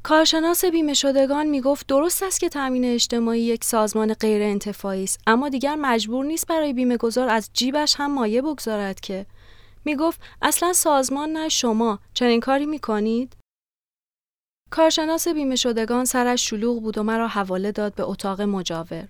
کارشناس 0.03 0.65
بیمه 0.65 0.95
شدگان 0.95 1.47
می 1.47 1.61
گفت 1.61 1.87
درست 1.87 2.23
است 2.23 2.41
که 2.41 2.49
تامین 2.49 2.85
اجتماعی 2.85 3.41
یک 3.41 3.65
سازمان 3.65 4.15
غیر 4.15 4.43
انتفاعی 4.43 5.05
است 5.05 5.21
اما 5.27 5.49
دیگر 5.49 5.77
مجبور 5.77 6.25
نیست 6.25 6.47
برای 6.47 6.73
بیمه 6.73 6.97
گذار 6.97 7.29
از 7.29 7.51
جیبش 7.53 7.95
هم 7.99 8.15
مایه 8.15 8.43
بگذارد 8.43 9.01
که 9.01 9.27
می 9.85 9.97
گفت 9.97 10.21
اصلا 10.43 10.73
سازمان 10.73 11.33
نه 11.33 11.49
شما 11.49 11.99
چنین 12.15 12.41
کاری 12.41 12.67
می 12.67 12.79
کنید؟ 12.79 13.38
کارشناس 14.71 15.29
بیمه 15.29 15.57
شدگان 15.57 16.05
سرش 16.05 16.49
شلوغ 16.49 16.83
بود 16.83 16.99
و 16.99 17.03
مرا 17.03 17.29
حواله 17.29 17.73
داد 17.73 17.95
به 17.95 18.03
اتاق 18.03 18.41
مجاور. 18.41 19.09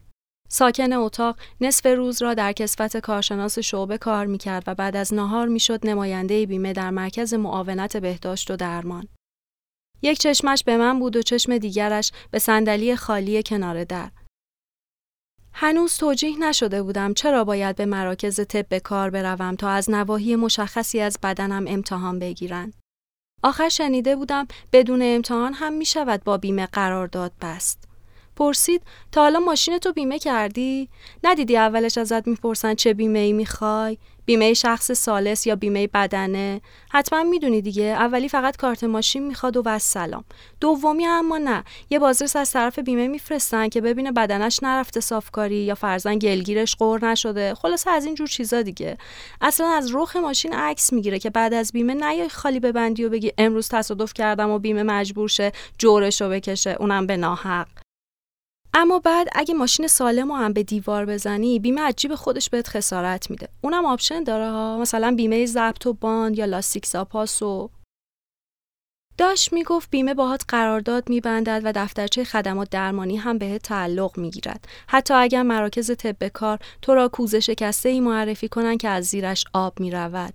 ساکن 0.49 0.93
اتاق 0.93 1.37
نصف 1.61 1.87
روز 1.87 2.23
را 2.23 2.35
در 2.35 2.53
کسفت 2.53 2.97
کارشناس 2.97 3.59
شعبه 3.59 3.99
کار 3.99 4.27
می 4.27 4.39
کرد 4.39 4.65
و 4.67 4.75
بعد 4.75 4.97
از 4.97 5.15
نهار 5.15 5.49
می 5.49 5.61
شد 5.61 5.87
نماینده 5.87 6.47
بیمه 6.47 6.73
در 6.73 6.91
مرکز 6.91 7.35
معاونت 7.35 7.97
بهداشت 7.97 8.51
و 8.51 8.57
درمان. 8.57 9.09
یک 10.03 10.19
چشمش 10.19 10.65
به 10.65 10.77
من 10.77 10.99
بود 10.99 11.17
و 11.17 11.23
چشم 11.23 11.59
دیگرش 11.59 12.13
به 12.31 12.39
صندلی 12.39 12.97
خالی 12.97 13.43
کنار 13.43 13.85
در. 13.85 14.11
هنوز 15.53 15.97
توجیه 15.97 16.39
نشده 16.39 16.83
بودم 16.83 17.15
چرا 17.15 17.45
باید 17.45 17.77
به 17.77 17.87
مراکز 17.87 18.41
طب 18.41 18.79
کار 18.79 19.11
بروم 19.11 19.57
تا 19.57 19.69
از 19.69 19.91
نواحی 19.91 20.37
مشخصی 20.37 21.01
از 21.01 21.19
بدنم 21.23 21.65
امتحان 21.69 22.19
بگیرند. 22.19 22.75
آخر 23.43 23.69
شنیده 23.69 24.17
بودم 24.17 24.47
بدون 24.73 25.03
امتحان 25.03 25.55
هم 25.55 25.73
می 25.73 25.85
شود 25.85 26.25
با 26.25 26.37
بیمه 26.37 26.67
قرارداد 26.67 27.33
بست. 27.41 27.89
پرسید 28.37 28.83
تا 29.13 29.21
حالا 29.23 29.41
ماشین 29.41 29.79
تو 29.79 29.93
بیمه 29.93 30.19
کردی؟ 30.19 30.89
ندیدی 31.25 31.57
اولش 31.57 31.99
ازت 31.99 32.27
می‌پرسن 32.27 32.75
چه 32.75 32.95
بیمه 32.95 33.19
ای 33.19 33.33
می‌خوای؟ 33.33 33.99
بیمه 34.29 34.55
شخص 34.55 34.93
سالس 34.93 35.47
یا 35.47 35.57
بیمه 35.57 35.87
بدنه. 35.87 36.61
حتما 36.91 37.23
می‌دونی 37.23 37.63
دیگه. 37.63 37.85
اولی 37.85 38.29
فقط 38.29 38.57
کارت 38.57 38.85
ماشین 38.85 39.27
می‌خواد 39.27 39.67
و 39.67 39.79
سلام. 39.79 40.25
دومی 40.61 41.07
اما 41.07 41.39
نه. 41.39 41.65
یه 41.91 41.99
بازرس 41.99 42.37
از 42.37 42.51
طرف 42.51 42.79
بیمه 42.79 43.09
میفرستن 43.09 43.69
که 43.69 43.81
ببینه 43.81 44.13
بدنش 44.13 44.63
نرفته 44.63 45.01
صافکاری 45.01 45.57
یا 45.57 45.75
فرزن 45.75 46.19
گلگیرش 46.19 46.77
قور 46.77 47.05
نشده. 47.05 47.55
خلاصه 47.55 47.91
از 47.91 48.05
این 48.05 48.15
جور 48.15 48.27
چیزا 48.27 48.63
دیگه. 48.63 48.99
اصلا 49.41 49.69
از 49.69 49.95
رخ 49.95 50.17
ماشین 50.17 50.53
عکس 50.53 50.93
می‌گیره 50.93 51.19
که 51.19 51.31
بعد 51.31 51.55
از 51.55 51.73
بیمه 51.73 51.95
نیای 51.95 52.29
خالی 52.29 52.61
ببندی 52.61 53.05
و 53.05 53.09
بگی 53.09 53.33
امروز 53.39 53.69
تصادف 53.69 54.13
کردم 54.15 54.51
و 54.51 54.59
بیمه 54.59 54.83
مجبور 54.83 55.29
شه 55.29 55.53
جورش 55.79 56.21
رو 56.21 56.29
بکشه. 56.29 56.77
اونم 56.81 57.07
به 57.07 57.17
ناحق. 57.17 57.69
اما 58.81 58.99
بعد 58.99 59.29
اگه 59.33 59.55
ماشین 59.55 59.87
سالم 59.87 60.31
هم 60.31 60.53
به 60.53 60.63
دیوار 60.63 61.07
بزنی 61.07 61.59
بیمه 61.59 61.81
عجیب 61.81 62.15
خودش 62.15 62.51
بهت 62.51 62.69
خسارت 62.69 63.31
میده. 63.31 63.49
اونم 63.63 63.85
آپشن 63.85 64.23
داره 64.23 64.51
ها. 64.51 64.79
مثلا 64.79 65.15
بیمه 65.17 65.47
ضبط 65.47 65.87
و 65.87 65.93
باند 65.93 66.39
یا 66.39 66.45
لاستیک 66.45 66.87
زاپاس 66.87 67.43
و 67.43 67.71
داشت 69.19 69.53
می‌گفت 69.53 69.91
بیمه 69.91 70.15
باهات 70.15 70.45
قرارداد 70.49 71.11
میبندد 71.11 71.61
و 71.65 71.73
دفترچه 71.73 72.25
خدمات 72.25 72.71
درمانی 72.71 73.17
هم 73.17 73.39
بهت 73.39 73.63
تعلق 73.63 74.19
می‌گیرد. 74.19 74.69
حتی 74.89 75.15
اگر 75.15 75.43
مراکز 75.43 75.91
طب 75.91 76.29
کار 76.29 76.59
تو 76.83 76.95
را 76.95 77.09
کوزه 77.09 77.41
شکسته 77.41 77.89
ای 77.89 78.01
معرفی 78.01 78.49
کنن 78.49 78.79
که 78.79 78.89
از 78.89 79.05
زیرش 79.05 79.45
آب 79.53 79.81
می‌رود. 79.81 80.35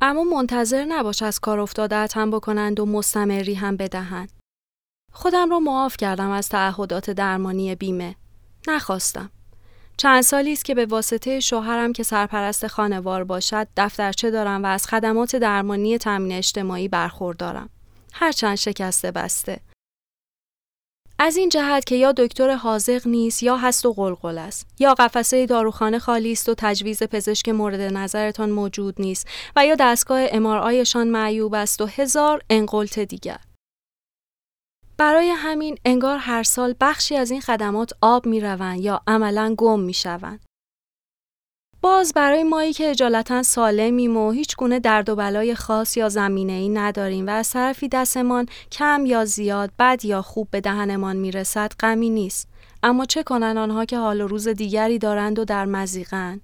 اما 0.00 0.24
منتظر 0.24 0.84
نباش 0.84 1.22
از 1.22 1.40
کار 1.40 1.60
افتاده 1.60 2.06
هم 2.14 2.30
بکنند 2.30 2.80
و 2.80 2.86
مستمری 2.86 3.54
هم 3.54 3.76
بدهند. 3.76 4.39
خودم 5.12 5.50
را 5.50 5.60
معاف 5.60 5.96
کردم 5.96 6.30
از 6.30 6.48
تعهدات 6.48 7.10
درمانی 7.10 7.74
بیمه. 7.74 8.16
نخواستم. 8.68 9.30
چند 9.96 10.22
سالی 10.22 10.52
است 10.52 10.64
که 10.64 10.74
به 10.74 10.86
واسطه 10.86 11.40
شوهرم 11.40 11.92
که 11.92 12.02
سرپرست 12.02 12.66
خانوار 12.66 13.24
باشد 13.24 13.68
دفترچه 13.76 14.30
دارم 14.30 14.62
و 14.62 14.66
از 14.66 14.86
خدمات 14.86 15.36
درمانی 15.36 15.98
تامین 15.98 16.32
اجتماعی 16.32 16.88
برخوردارم. 16.88 17.70
هرچند 18.12 18.54
شکسته 18.54 19.10
بسته. 19.10 19.60
از 21.22 21.36
این 21.36 21.48
جهت 21.48 21.84
که 21.84 21.94
یا 21.96 22.12
دکتر 22.12 22.54
حاضق 22.54 23.06
نیست 23.06 23.42
یا 23.42 23.56
هست 23.56 23.86
و 23.86 23.92
قلقل 23.92 24.38
است 24.38 24.66
یا 24.78 24.94
قفسه 24.94 25.46
داروخانه 25.46 25.98
خالی 25.98 26.32
است 26.32 26.48
و 26.48 26.54
تجویز 26.58 27.02
پزشک 27.02 27.48
مورد 27.48 27.80
نظرتان 27.80 28.50
موجود 28.50 28.94
نیست 28.98 29.28
و 29.56 29.66
یا 29.66 29.74
دستگاه 29.74 30.20
امارآیشان 30.32 31.08
معیوب 31.08 31.54
است 31.54 31.80
و 31.80 31.86
هزار 31.86 32.42
انقلت 32.50 32.98
دیگر 32.98 33.38
برای 35.00 35.30
همین 35.30 35.78
انگار 35.84 36.18
هر 36.18 36.42
سال 36.42 36.74
بخشی 36.80 37.16
از 37.16 37.30
این 37.30 37.40
خدمات 37.40 37.92
آب 38.00 38.26
می 38.26 38.40
روند 38.40 38.80
یا 38.80 39.02
عملا 39.06 39.54
گم 39.58 39.80
می 39.80 39.94
شوند. 39.94 40.44
باز 41.82 42.12
برای 42.14 42.44
مایی 42.44 42.72
که 42.72 42.90
اجالتا 42.90 43.42
سالمیم 43.42 44.16
و 44.16 44.30
هیچ 44.30 44.56
گونه 44.56 44.80
درد 44.80 45.08
و 45.08 45.16
بلای 45.16 45.54
خاص 45.54 45.96
یا 45.96 46.08
زمینه 46.08 46.52
ای 46.52 46.68
نداریم 46.68 47.26
و 47.26 47.30
از 47.30 47.50
طرفی 47.50 47.88
دستمان 47.88 48.46
کم 48.72 49.06
یا 49.06 49.24
زیاد 49.24 49.70
بد 49.78 50.04
یا 50.04 50.22
خوب 50.22 50.48
به 50.50 50.60
دهنمان 50.60 51.16
می‌رسد 51.16 51.72
غمی 51.80 52.10
نیست. 52.10 52.48
اما 52.82 53.04
چه 53.04 53.22
کنن 53.22 53.58
آنها 53.58 53.84
که 53.84 53.98
حال 53.98 54.20
و 54.20 54.26
روز 54.26 54.48
دیگری 54.48 54.98
دارند 54.98 55.38
و 55.38 55.44
در 55.44 55.64
مزیقن 55.64 56.40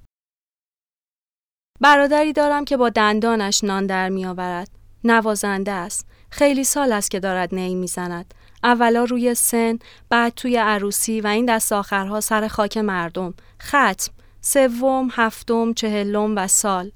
برادری 1.80 2.32
دارم 2.32 2.64
که 2.64 2.76
با 2.76 2.88
دندانش 2.88 3.64
نان 3.64 3.86
در 3.86 4.08
میآورد. 4.08 4.68
نوازنده 5.04 5.72
است. 5.72 6.06
خیلی 6.30 6.64
سال 6.64 6.92
است 6.92 7.10
که 7.10 7.20
دارد 7.20 7.54
نی 7.54 7.74
می‌زند. 7.74 8.34
اولا 8.66 9.04
روی 9.04 9.34
سن 9.34 9.78
بعد 10.08 10.34
توی 10.34 10.56
عروسی 10.56 11.20
و 11.20 11.26
این 11.26 11.46
دست 11.46 11.72
آخرها 11.72 12.20
سر 12.20 12.48
خاک 12.48 12.76
مردم 12.78 13.34
ختم 13.62 14.12
سوم، 14.40 15.08
هفتم، 15.12 15.72
چهلم 15.72 16.36
و 16.36 16.46
سال. 16.46 16.92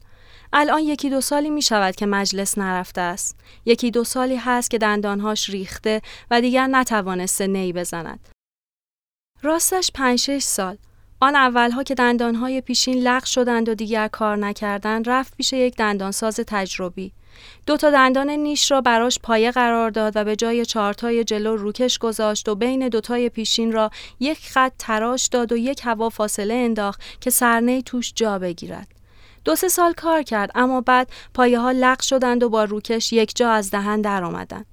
الان 0.53 0.81
یکی 0.81 1.11
دو 1.11 1.21
سالی 1.21 1.51
می 1.51 1.63
شود 1.63 1.97
که 1.97 2.07
مجلس 2.07 2.59
نرفته 2.59 3.01
است. 3.01 3.41
یکی 3.65 3.91
دو 3.91 4.05
سالی 4.05 4.37
هست 4.37 4.71
که 4.71 4.79
دندانهاش 4.79 5.51
ریخته 5.51 6.03
و 6.31 6.41
دیگر 6.41 6.67
نتوانسته 6.67 7.47
نی 7.47 7.73
بزند. 7.73 8.29
راستش 9.43 9.91
پنج 9.95 10.19
شش 10.19 10.43
سال. 10.43 10.77
آن 11.21 11.37
اولها 11.37 11.83
که 11.83 11.95
دندانهای 11.95 12.61
پیشین 12.61 12.99
لغ 12.99 13.25
شدند 13.25 13.69
و 13.69 13.75
دیگر 13.75 14.09
کار 14.09 14.37
نکردند 14.37 15.09
رفت 15.09 15.37
پیش 15.37 15.53
یک 15.53 15.77
دندانساز 15.77 16.41
تجربی. 16.47 17.13
دو 17.67 17.77
تا 17.77 17.91
دندان 17.91 18.31
نیش 18.31 18.71
را 18.71 18.81
براش 18.81 19.19
پایه 19.23 19.51
قرار 19.51 19.91
داد 19.91 20.13
و 20.17 20.25
به 20.25 20.37
جای 20.37 20.67
چارتای 20.67 21.25
جلو 21.25 21.57
روکش 21.57 21.99
گذاشت 21.99 22.49
و 22.49 22.55
بین 22.55 22.89
دوتای 22.89 23.29
پیشین 23.29 23.73
را 23.73 23.91
یک 24.21 24.39
خط 24.49 24.73
تراش 24.79 25.27
داد 25.27 25.53
و 25.53 25.57
یک 25.57 25.81
هوا 25.85 26.09
فاصله 26.09 26.55
انداخت 26.55 27.01
که 27.21 27.31
سرنه 27.31 27.83
توش 27.83 28.13
جا 28.17 28.39
بگیرد. 28.39 28.89
دو 29.45 29.57
سه 29.57 29.69
سال 29.69 29.93
کار 29.93 30.23
کرد 30.23 30.51
اما 30.55 30.81
بعد 30.81 31.11
پایه 31.35 31.59
ها 31.59 31.71
لق 31.71 32.03
شدند 32.03 32.43
و 32.43 32.49
با 32.49 32.65
روکش 32.65 33.13
یک 33.13 33.37
جا 33.37 33.51
از 33.51 33.71
دهن 33.71 34.01
در 34.01 34.25
آمدند. 34.25 34.67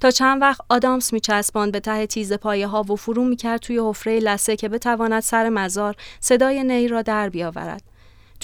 تا 0.00 0.10
چند 0.10 0.42
وقت 0.42 0.60
آدامس 0.68 1.12
می 1.12 1.20
چسباند 1.20 1.72
به 1.72 1.80
ته 1.80 2.06
تیز 2.06 2.32
پایه 2.32 2.66
ها 2.66 2.82
و 2.82 2.96
فرو 2.96 3.24
می 3.24 3.36
کرد 3.36 3.60
توی 3.60 3.78
حفره 3.78 4.18
لسه 4.18 4.56
که 4.56 4.68
بتواند 4.68 5.22
سر 5.22 5.48
مزار 5.48 5.96
صدای 6.20 6.64
نی 6.64 6.88
را 6.88 7.02
در 7.02 7.28
بیاورد. 7.28 7.82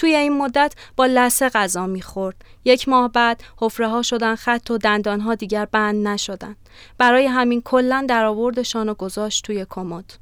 توی 0.01 0.15
این 0.15 0.37
مدت 0.37 0.73
با 0.95 1.05
لسه 1.05 1.49
غذا 1.49 1.87
می‌خورد. 1.87 2.35
یک 2.65 2.89
ماه 2.89 3.11
بعد 3.11 3.43
حفره 3.57 3.87
ها 3.87 4.01
شدن 4.01 4.35
خط 4.35 4.71
و 4.71 4.77
دندان 4.77 5.19
ها 5.19 5.35
دیگر 5.35 5.65
بند 5.65 6.07
نشدن. 6.07 6.55
برای 6.97 7.25
همین 7.25 7.61
کلا 7.61 8.05
در 8.09 8.25
آوردشان 8.25 8.89
و 8.89 8.93
گذاشت 8.93 9.45
توی 9.45 9.65
کمد. 9.69 10.13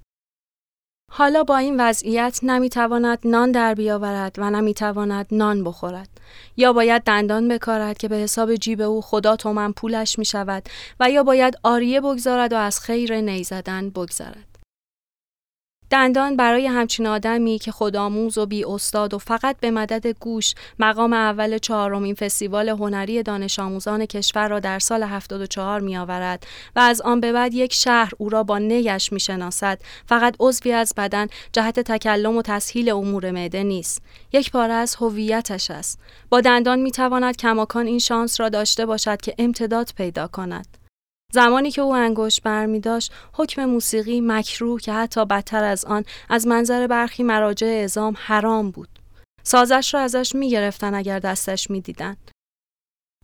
حالا 1.12 1.44
با 1.44 1.58
این 1.58 1.80
وضعیت 1.80 2.40
نمی‌تواند 2.44 3.20
نان 3.26 3.52
در 3.52 3.74
بیاورد 3.74 4.36
و 4.38 4.50
نمی‌تواند 4.50 5.28
نان 5.32 5.64
بخورد 5.64 6.10
یا 6.58 6.74
باید 6.74 7.04
دندان 7.04 7.48
بکارد 7.48 7.98
که 7.98 8.08
به 8.08 8.16
حساب 8.16 8.56
جیب 8.56 8.82
او 8.82 9.02
خدا 9.02 9.36
تومن 9.36 9.72
پولش 9.72 10.20
می 10.20 10.26
شود 10.26 10.64
و 11.00 11.10
یا 11.10 11.24
باید 11.24 11.58
آریه 11.64 12.02
بگذارد 12.02 12.54
و 12.54 12.58
از 12.58 12.80
خیر 12.80 13.22
نیزدن 13.22 13.90
بگذارد. 13.90 14.49
دندان 15.92 16.36
برای 16.36 16.68
همچین 16.68 17.08
آدمی 17.08 17.60
که 17.60 17.72
خودآموز 17.72 18.38
و 18.38 18.46
بی 18.46 18.66
استاد 18.66 19.14
و 19.14 19.18
فقط 19.18 19.60
به 19.60 19.72
مدد 19.72 20.08
گوش 20.08 20.54
مقام 20.80 21.14
اول 21.14 21.58
چهارمین 21.58 22.16
فستیوال 22.16 22.70
هنری 22.70 23.24
دانش 23.24 23.60
آموزان 23.60 24.06
کشور 24.06 24.48
را 24.48 24.60
در 24.60 24.80
سال 24.80 25.04
74 25.04 25.82
می 25.82 25.98
آورد 25.98 26.48
و 26.76 26.80
از 26.80 27.02
آن 27.02 27.20
به 27.20 27.32
بعد 27.32 27.54
یک 27.54 27.74
شهر 27.74 28.12
او 28.18 28.30
را 28.30 28.44
با 28.44 28.58
نیش 28.58 29.12
می 29.12 29.20
شناسد 29.20 29.80
فقط 30.06 30.36
عضوی 30.40 30.72
از 30.72 30.94
بدن 30.98 31.28
جهت 31.54 31.80
تکلم 31.80 32.38
و 32.38 32.42
تسهیل 32.42 32.90
امور 32.90 33.32
معده 33.32 33.64
نیست. 33.64 34.02
یک 34.34 34.52
پاره 34.52 34.74
از 34.74 34.96
هویتش 34.96 35.72
است. 35.72 36.00
با 36.30 36.42
دندان 36.42 36.80
می 36.80 36.92
تواند 36.92 37.38
کماکان 37.38 37.88
این 37.88 38.00
شانس 38.00 38.40
را 38.40 38.50
داشته 38.50 38.86
باشد 38.86 39.22
که 39.22 39.36
امتداد 39.38 39.90
پیدا 39.98 40.28
کند. 40.28 40.79
زمانی 41.32 41.72
که 41.72 41.82
او 41.82 41.96
انگشت 41.96 42.44
برمی 42.44 42.80
داشت 42.80 43.12
حکم 43.34 43.66
موسیقی 43.66 44.22
مکروه 44.22 44.82
که 44.82 44.94
حتی 44.94 45.26
بدتر 45.26 45.64
از 45.64 45.86
آن 45.86 46.04
از 46.30 46.48
منظر 46.48 46.88
برخی 46.88 47.24
مراجع 47.24 47.68
اعزام 47.68 48.14
حرام 48.18 48.72
بود. 48.72 48.90
سازش 49.44 49.94
را 49.94 50.00
ازش 50.00 50.36
می 50.36 50.50
گرفتن 50.50 50.94
اگر 50.94 51.20
دستش 51.20 51.70
می 51.70 51.82
دیدن. 51.82 52.18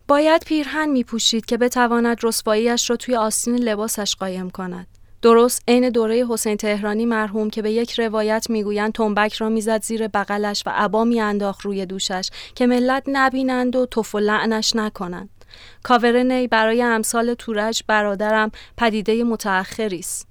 باید 0.08 0.44
پیرهن 0.46 0.90
می 0.90 1.04
پوشید 1.04 1.46
که 1.46 1.58
بتواند 1.58 2.18
رسواییش 2.24 2.90
را 2.90 2.96
توی 2.96 3.16
آستین 3.16 3.56
لباسش 3.56 4.16
قایم 4.16 4.50
کند. 4.50 4.88
درست 5.22 5.64
عین 5.68 5.90
دوره 5.90 6.26
حسین 6.30 6.58
تهرانی 6.58 7.06
مرحوم 7.06 7.50
که 7.50 7.62
به 7.62 7.72
یک 7.72 8.00
روایت 8.00 8.46
می‌گویند 8.50 8.94
تنبک 8.94 9.34
را 9.34 9.50
می‌زد 9.50 9.84
زیر 9.84 10.08
بغلش 10.08 10.64
و 10.66 10.70
عبا 10.76 11.04
میانداخت 11.04 11.62
روی 11.62 11.86
دوشش 11.86 12.30
که 12.56 12.68
ملت 12.68 13.04
نبینند 13.08 13.76
و 13.76 13.86
توف 13.86 14.16
و 14.16 14.20
لعنش 14.20 14.76
نکنند. 14.76 15.35
کاور 15.84 16.24
نی 16.24 16.48
برای 16.48 16.82
امثال 16.82 17.34
تورج 17.34 17.84
برادرم 17.88 18.52
پدیده 18.78 19.24
متأخری 19.24 20.00
است. 20.00 20.28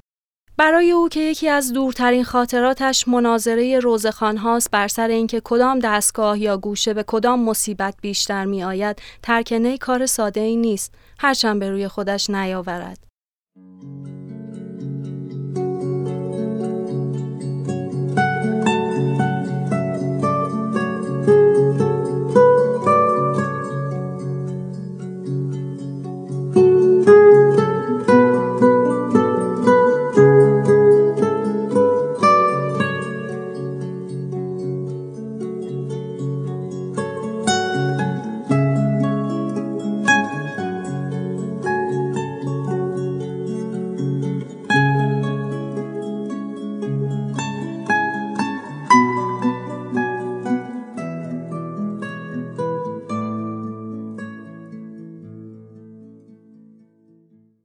برای 0.57 0.91
او 0.91 1.09
که 1.09 1.21
یکی 1.21 1.49
از 1.49 1.73
دورترین 1.73 2.25
خاطراتش 2.25 3.09
مناظره 3.09 3.79
روزخان 3.79 4.37
هاست 4.37 4.71
بر 4.71 4.89
سر 4.89 5.09
اینکه 5.09 5.41
کدام 5.45 5.79
دستگاه 5.79 6.39
یا 6.39 6.57
گوشه 6.57 6.95
به 6.95 7.05
کدام 7.07 7.45
مصیبت 7.45 7.95
بیشتر 8.01 8.45
می 8.45 8.65
آید 8.65 9.03
ترک 9.23 9.53
نی 9.53 9.79
کار 9.79 10.07
ساده 10.07 10.41
ای 10.41 10.57
نیست 10.57 10.95
هرچند 11.19 11.61
به 11.61 11.71
روی 11.71 11.89
خودش 11.89 12.31
نیاورد. 12.31 12.99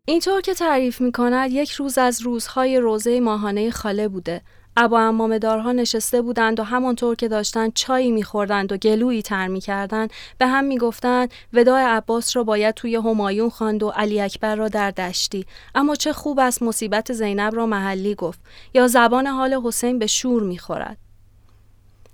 اینطور 0.09 0.41
که 0.41 0.53
تعریف 0.53 1.01
می 1.01 1.11
کند 1.11 1.51
یک 1.51 1.71
روز 1.71 1.97
از 1.97 2.21
روزهای 2.21 2.77
روزه 2.79 3.19
ماهانه 3.19 3.71
خاله 3.71 4.07
بوده. 4.07 4.41
ابا 4.77 4.99
امامدارها 4.99 5.71
نشسته 5.71 6.21
بودند 6.21 6.59
و 6.59 6.63
همانطور 6.63 7.15
که 7.15 7.27
داشتند 7.27 7.73
چایی 7.73 8.11
میخوردند 8.11 8.71
و 8.71 8.77
گلویی 8.77 9.21
تر 9.21 9.47
می‌کردند 9.47 10.13
به 10.37 10.47
هم 10.47 10.63
می‌گفتند 10.63 11.33
وداع 11.53 11.81
عباس 11.81 12.35
را 12.35 12.43
باید 12.43 12.75
توی 12.75 12.95
همایون 12.95 13.49
خواند 13.49 13.83
و 13.83 13.89
علی 13.89 14.21
اکبر 14.21 14.55
را 14.55 14.67
در 14.67 14.91
دشتی. 14.91 15.45
اما 15.75 15.95
چه 15.95 16.13
خوب 16.13 16.39
است 16.39 16.63
مصیبت 16.63 17.13
زینب 17.13 17.55
را 17.55 17.65
محلی 17.65 18.15
گفت. 18.15 18.39
یا 18.73 18.87
زبان 18.87 19.27
حال 19.27 19.53
حسین 19.63 19.99
به 19.99 20.07
شور 20.07 20.43
می‌خورد. 20.43 21.08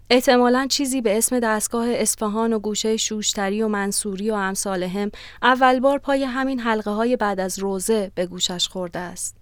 احتمالا 0.09 0.67
چیزی 0.69 1.01
به 1.01 1.17
اسم 1.17 1.39
دستگاه 1.39 1.87
اصفهان 1.89 2.53
و 2.53 2.59
گوشه 2.59 2.97
شوشتری 2.97 3.61
و 3.61 3.67
منصوری 3.67 4.31
و 4.31 4.33
امثال 4.33 4.83
هم 4.83 5.11
اول 5.41 5.79
بار 5.79 5.99
پای 5.99 6.23
همین 6.23 6.59
حلقه 6.59 6.91
های 6.91 7.15
بعد 7.17 7.39
از 7.39 7.59
روزه 7.59 8.11
به 8.15 8.25
گوشش 8.25 8.67
خورده 8.67 8.99
است. 8.99 9.37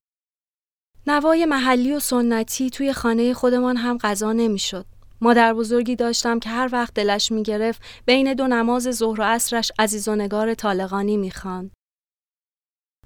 نوای 1.08 1.46
محلی 1.46 1.94
و 1.94 2.00
سنتی 2.00 2.70
توی 2.70 2.94
خانه 2.94 3.34
خودمان 3.34 3.78
هم 3.78 3.98
غذا 3.98 4.34
نمی‌شد. 4.34 4.86
مادر 5.22 5.54
بزرگی 5.54 5.96
داشتم 5.96 6.40
که 6.40 6.50
هر 6.50 6.70
وقت 6.72 6.94
دلش 6.94 7.32
می 7.32 7.44
گرفت 7.44 7.82
بین 8.06 8.34
دو 8.34 8.48
نماز 8.48 8.84
ظهر 8.84 9.22
و 9.22 9.24
عصرش 9.24 9.72
عزیز 9.80 10.08
و 10.08 10.16
نگار 10.16 10.54
طالقانی 10.54 11.18
می 11.18 11.32
خان. 11.32 11.72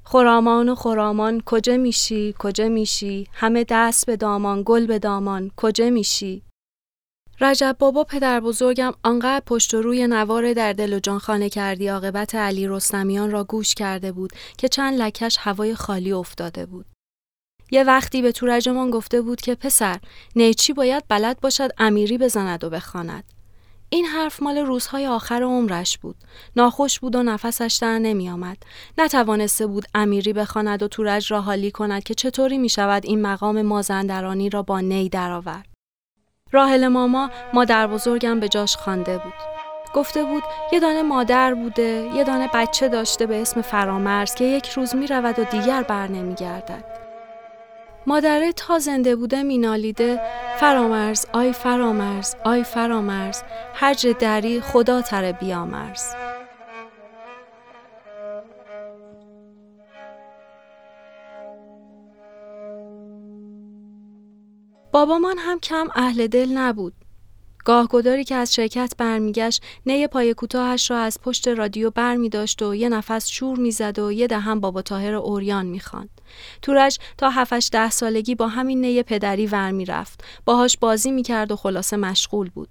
خرامان 0.03 0.69
و 0.69 0.75
خرامان 0.75 1.41
کجا 1.45 1.77
میشی 1.77 2.35
کجا 2.39 2.69
میشی 2.69 3.27
همه 3.33 3.65
دست 3.69 4.05
به 4.05 4.15
دامان 4.15 4.63
گل 4.65 4.85
به 4.85 4.99
دامان 4.99 5.51
کجا 5.55 5.89
میشی 5.89 6.46
رجب 7.41 7.75
بابا 7.79 8.03
پدر 8.03 8.39
بزرگم 8.39 8.93
آنقدر 9.03 9.43
پشت 9.45 9.73
و 9.73 9.81
روی 9.81 10.07
نوار 10.07 10.53
در 10.53 10.73
دل 10.73 10.93
و 10.93 10.99
جان 10.99 11.19
خانه 11.19 11.49
کردی 11.49 11.87
عاقبت 11.87 12.35
علی 12.35 12.67
رستمیان 12.67 13.31
را 13.31 13.43
گوش 13.43 13.73
کرده 13.73 14.11
بود 14.11 14.31
که 14.57 14.67
چند 14.67 15.01
لکش 15.01 15.37
هوای 15.39 15.75
خالی 15.75 16.11
افتاده 16.11 16.65
بود. 16.65 16.85
یه 17.71 17.83
وقتی 17.83 18.21
به 18.21 18.31
تورجمان 18.31 18.91
گفته 18.91 19.21
بود 19.21 19.41
که 19.41 19.55
پسر 19.55 19.99
نیچی 20.35 20.73
باید 20.73 21.03
بلد 21.09 21.39
باشد 21.39 21.69
امیری 21.77 22.17
بزند 22.17 22.63
و 22.63 22.69
بخواند. 22.69 23.23
این 23.89 24.05
حرف 24.05 24.41
مال 24.41 24.57
روزهای 24.57 25.07
آخر 25.07 25.43
عمرش 25.43 25.97
بود. 25.97 26.15
ناخوش 26.55 26.99
بود 26.99 27.15
و 27.15 27.23
نفسش 27.23 27.77
در 27.81 27.99
نمی 27.99 28.29
آمد. 28.29 28.57
نتوانسته 28.97 29.67
بود 29.67 29.85
امیری 29.95 30.33
بخواند 30.33 30.83
و 30.83 30.87
تورج 30.87 31.31
را 31.31 31.41
حالی 31.41 31.71
کند 31.71 32.03
که 32.03 32.13
چطوری 32.13 32.57
می 32.57 32.69
شود 32.69 33.05
این 33.05 33.21
مقام 33.21 33.61
مازندرانی 33.61 34.49
را 34.49 34.61
با 34.63 34.79
نی 34.79 35.09
درآورد. 35.09 35.76
راهل 36.51 36.87
ماما 36.87 37.29
مادر 37.53 37.87
بزرگم 37.87 38.39
به 38.39 38.47
جاش 38.47 38.77
خوانده 38.77 39.17
بود. 39.17 39.33
گفته 39.93 40.23
بود 40.23 40.43
یه 40.71 40.79
دانه 40.79 41.03
مادر 41.03 41.53
بوده، 41.53 42.09
یه 42.15 42.23
دانه 42.23 42.49
بچه 42.53 42.87
داشته 42.87 43.25
به 43.25 43.41
اسم 43.41 43.61
فرامرز 43.61 44.35
که 44.35 44.45
یک 44.45 44.69
روز 44.69 44.95
می 44.95 45.07
رود 45.07 45.39
و 45.39 45.43
دیگر 45.43 45.83
بر 45.83 46.07
نمی 46.07 46.35
گردد. 46.35 46.83
مادره 48.07 48.51
تا 48.51 48.79
زنده 48.79 49.15
بوده 49.15 49.43
مینالیده 49.43 50.21
فرامرز 50.59 51.25
آی 51.33 51.53
فرامرز 51.53 52.35
آی 52.43 52.63
فرامرز 52.63 53.41
هر 53.73 53.93
دری 54.19 54.61
خدا 54.61 55.01
تره 55.01 55.31
بیامرز 55.31 56.03
بابامان 64.97 65.37
هم 65.37 65.59
کم 65.59 65.87
اهل 65.95 66.27
دل 66.27 66.49
نبود 66.49 66.93
گاهگداری 67.65 68.23
که 68.23 68.35
از 68.35 68.55
شرکت 68.55 68.93
برمیگشت 68.97 69.63
نی 69.85 70.07
پای 70.07 70.33
کوتاهش 70.33 70.91
را 70.91 70.97
از 70.97 71.21
پشت 71.21 71.47
رادیو 71.47 71.89
بر 71.89 72.15
می 72.15 72.29
داشت 72.29 72.61
و 72.61 72.75
یه 72.75 72.89
نفس 72.89 73.27
شور 73.27 73.59
می‌زد 73.59 73.99
و 73.99 74.11
یه 74.11 74.27
دهم 74.27 74.59
بابا 74.59 74.81
تاهر 74.81 75.13
اوریان 75.13 75.65
می‌خواند. 75.65 76.21
تورج 76.61 76.99
تا 77.17 77.29
هفتش 77.29 77.69
ده 77.71 77.89
سالگی 77.89 78.35
با 78.35 78.47
همین 78.47 78.81
نی 78.81 79.03
پدری 79.03 79.47
ور 79.47 79.71
می‌رفت. 79.71 80.23
باهاش 80.45 80.77
بازی 80.77 81.11
می‌کرد 81.11 81.51
و 81.51 81.55
خلاصه 81.55 81.97
مشغول 81.97 82.49
بود. 82.49 82.69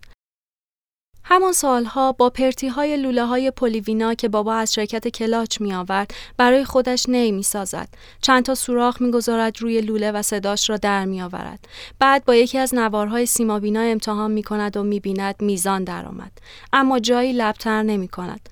همان 1.29 1.53
سالها 1.53 2.12
با 2.12 2.31
پرتی 2.31 2.69
های 2.69 2.97
لوله 2.97 3.25
های 3.25 3.51
پولیوینا 3.51 4.15
که 4.15 4.29
بابا 4.29 4.55
از 4.55 4.75
شرکت 4.75 5.09
کلاچ 5.09 5.61
می 5.61 5.75
آورد 5.75 6.15
برای 6.37 6.65
خودش 6.65 7.09
نی 7.09 7.33
می 7.33 7.43
سازد. 7.43 7.89
چند 8.23 8.45
تا 8.45 8.55
سوراخ 8.55 9.03
می 9.03 9.11
گذارد 9.11 9.62
روی 9.62 9.81
لوله 9.81 10.12
و 10.12 10.23
صداش 10.23 10.71
را 10.71 10.77
در 10.77 11.05
می 11.05 11.23
آورد. 11.23 11.69
بعد 11.99 12.25
با 12.25 12.35
یکی 12.35 12.59
از 12.59 12.75
نوارهای 12.75 13.27
سیمابینا 13.27 13.81
امتحان 13.81 14.31
می 14.31 14.43
کند 14.43 14.77
و 14.77 14.83
می 14.83 15.01
بیند 15.01 15.35
میزان 15.41 15.85
درآمد. 15.85 16.33
اما 16.73 16.99
جایی 16.99 17.33
لبتر 17.33 17.83
نمی 17.83 18.09
کند. 18.09 18.49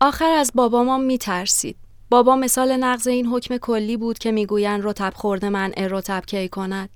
آخر 0.00 0.30
از 0.30 0.50
بابا 0.54 0.84
ما 0.84 0.98
می 0.98 1.18
ترسید. 1.18 1.76
بابا 2.10 2.36
مثال 2.36 2.76
نقض 2.76 3.06
این 3.06 3.26
حکم 3.26 3.56
کلی 3.56 3.96
بود 3.96 4.18
که 4.18 4.32
می‌گویند 4.32 4.80
رتب 4.84 5.12
خورده 5.16 5.48
من 5.48 5.72
رتب 5.72 6.24
کی 6.26 6.48
کند. 6.48 6.90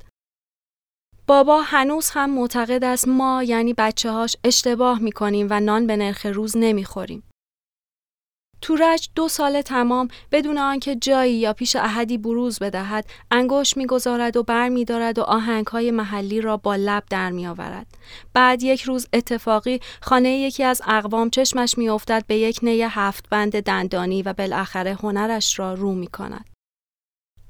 بابا 1.33 1.63
هنوز 1.63 2.11
هم 2.11 2.31
معتقد 2.31 2.85
است 2.85 3.09
ما 3.09 3.43
یعنی 3.43 3.75
بچه 3.79 4.11
هاش 4.11 4.37
اشتباه 4.45 4.99
می‌کنیم 4.99 5.47
و 5.51 5.61
نان 5.61 5.87
به 5.87 5.97
نرخ 5.97 6.27
روز 6.27 6.57
نمی‌خوریم. 6.57 7.23
تورج 8.61 9.09
دو 9.15 9.29
سال 9.29 9.63
تمام 9.63 10.09
بدون 10.33 10.59
آنکه 10.59 10.97
جایی 10.97 11.35
یا 11.35 11.53
پیش 11.53 11.77
احدی 11.77 12.19
بروز 12.19 12.59
بدهد 12.59 13.07
انگوش 13.31 13.77
می‌گذارد 13.77 14.37
و 14.37 14.43
بر 14.43 14.69
میدارد 14.69 15.19
و 15.19 15.23
آهنگ 15.23 15.67
های 15.67 15.91
محلی 15.91 16.41
را 16.41 16.57
با 16.57 16.77
لب 16.77 17.03
در 17.11 17.31
میآورد 17.31 17.87
بعد 18.35 18.63
یک 18.63 18.83
روز 18.83 19.07
اتفاقی 19.13 19.81
خانه 20.01 20.31
یکی 20.31 20.65
از 20.65 20.83
اقوام 20.87 21.31
چشمش 21.31 21.79
میافتد 21.79 22.25
به 22.27 22.37
یک 22.37 22.59
نی 22.63 22.83
هفت 22.83 23.29
بند 23.29 23.61
دندانی 23.61 24.23
و 24.23 24.33
بالاخره 24.33 24.95
هنرش 24.95 25.59
را 25.59 25.75
رو 25.75 25.95
می 25.95 26.07
کند. 26.07 26.52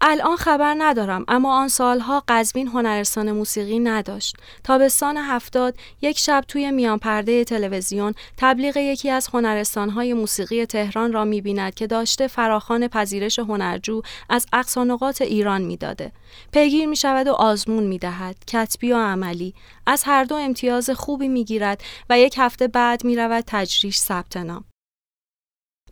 الان 0.04 0.36
خبر 0.36 0.74
ندارم 0.78 1.24
اما 1.28 1.56
آن 1.56 1.68
سالها 1.68 2.22
قزوین 2.28 2.68
هنرستان 2.68 3.32
موسیقی 3.32 3.78
نداشت. 3.78 4.36
تابستان 4.64 5.16
هفتاد 5.16 5.74
یک 6.02 6.18
شب 6.18 6.44
توی 6.48 6.70
میان 6.70 6.98
پرده 6.98 7.44
تلویزیون 7.44 8.14
تبلیغ 8.36 8.76
یکی 8.76 9.10
از 9.10 9.28
هنرستانهای 9.32 10.14
موسیقی 10.14 10.66
تهران 10.66 11.12
را 11.12 11.24
می‌بیند 11.24 11.74
که 11.74 11.86
داشته 11.86 12.28
فراخان 12.28 12.88
پذیرش 12.88 13.38
هنرجو 13.38 14.02
از 14.28 14.46
اقصانقات 14.52 15.22
ایران 15.22 15.62
می‌داده. 15.62 16.12
پیگیر 16.52 16.86
می 16.86 16.96
شود 16.96 17.28
و 17.28 17.32
آزمون 17.32 17.82
می 17.82 17.98
دهد. 17.98 18.36
کتبی 18.46 18.92
و 18.92 18.96
عملی. 18.96 19.54
از 19.86 20.02
هر 20.06 20.24
دو 20.24 20.34
امتیاز 20.34 20.90
خوبی 20.90 21.28
می 21.28 21.44
گیرد 21.44 21.82
و 22.10 22.18
یک 22.18 22.34
هفته 22.38 22.68
بعد 22.68 23.04
می 23.04 23.16
رود 23.16 23.44
تجریش 23.46 23.98
ثبت 23.98 24.36
نام. 24.36 24.64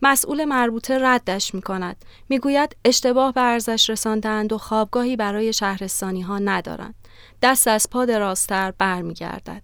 مسئول 0.02 0.44
مربوطه 0.44 0.98
ردش 0.98 1.54
می 1.54 1.62
کند. 1.62 2.04
می 2.28 2.38
گوید 2.38 2.76
اشتباه 2.84 3.32
به 3.32 3.40
ارزش 3.40 3.90
رساندند 3.90 4.52
و 4.52 4.58
خوابگاهی 4.58 5.16
برای 5.16 5.52
شهرستانی 5.52 6.20
ها 6.20 6.38
ندارند. 6.38 6.94
دست 7.42 7.68
از 7.68 7.90
پا 7.90 8.04
دراستر 8.04 8.72
برمیگردد. 8.78 9.62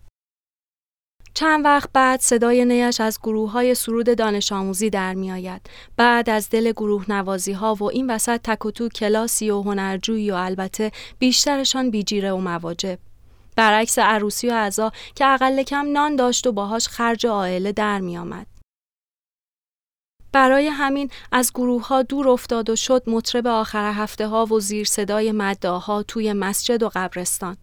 چند 1.34 1.64
وقت 1.64 1.90
بعد 1.92 2.20
صدای 2.20 2.64
نیش 2.64 3.00
از 3.00 3.18
گروه 3.22 3.50
های 3.50 3.74
سرود 3.74 4.16
دانش 4.16 4.52
آموزی 4.52 4.90
در 4.90 5.14
می 5.14 5.32
آید. 5.32 5.70
بعد 5.96 6.30
از 6.30 6.50
دل 6.50 6.72
گروه 6.72 7.04
نوازی 7.08 7.52
ها 7.52 7.74
و 7.74 7.82
این 7.84 8.10
وسط 8.10 8.40
تک 8.44 8.88
کلاسی 8.88 9.50
و 9.50 9.62
هنرجویی 9.62 10.30
و 10.30 10.34
البته 10.34 10.92
بیشترشان 11.18 11.90
بیجیره 11.90 12.32
و 12.32 12.36
مواجب. 12.36 12.98
برعکس 13.56 13.98
عروسی 13.98 14.48
و 14.48 14.52
اعضا 14.52 14.92
که 15.14 15.26
اقل 15.26 15.62
کم 15.62 15.92
نان 15.92 16.16
داشت 16.16 16.46
و 16.46 16.52
باهاش 16.52 16.88
خرج 16.88 17.26
عائله 17.26 17.72
در 17.72 18.00
می 18.00 18.18
آمد. 18.18 18.55
برای 20.36 20.68
همین 20.68 21.10
از 21.32 21.52
گروه 21.54 21.86
ها 21.86 22.02
دور 22.02 22.28
افتاد 22.28 22.70
و 22.70 22.76
شد 22.76 23.02
مطرب 23.06 23.46
آخر 23.46 23.92
هفته 23.92 24.26
ها 24.26 24.46
و 24.46 24.60
زیر 24.60 24.84
صدای 24.84 25.32
مداها 25.32 26.02
توی 26.02 26.32
مسجد 26.32 26.82
و 26.82 26.90
قبرستان. 26.94 27.56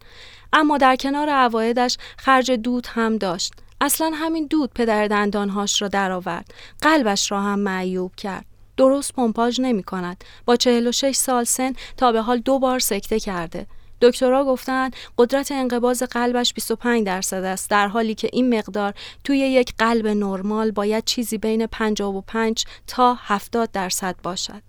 اما 0.53 0.77
در 0.77 0.95
کنار 0.95 1.29
عوایدش 1.29 1.97
خرج 2.17 2.51
دود 2.51 2.87
هم 2.89 3.17
داشت. 3.17 3.53
اصلا 3.81 4.11
همین 4.15 4.47
دود 4.47 4.71
پدر 4.75 5.07
دندانهاش 5.07 5.81
را 5.81 5.87
درآورد. 5.87 6.53
قلبش 6.81 7.31
را 7.31 7.41
هم 7.41 7.59
معیوب 7.59 8.15
کرد. 8.15 8.45
درست 8.77 9.13
پمپاژ 9.13 9.59
نمی 9.59 9.83
کند. 9.83 10.23
با 10.45 10.55
46 10.55 11.15
سال 11.15 11.43
سن 11.43 11.73
تا 11.97 12.11
به 12.11 12.21
حال 12.21 12.37
دو 12.39 12.59
بار 12.59 12.79
سکته 12.79 13.19
کرده. 13.19 13.67
دکترها 14.03 14.45
گفتن 14.45 14.89
قدرت 15.17 15.51
انقباز 15.51 16.03
قلبش 16.03 16.53
25 16.53 17.05
درصد 17.05 17.43
است 17.43 17.69
در 17.69 17.87
حالی 17.87 18.15
که 18.15 18.29
این 18.33 18.57
مقدار 18.57 18.93
توی 19.23 19.37
یک 19.37 19.73
قلب 19.77 20.07
نرمال 20.07 20.71
باید 20.71 21.05
چیزی 21.05 21.37
بین 21.37 21.67
55 21.67 22.65
تا 22.87 23.17
70 23.19 23.71
درصد 23.71 24.15
باشد. 24.23 24.61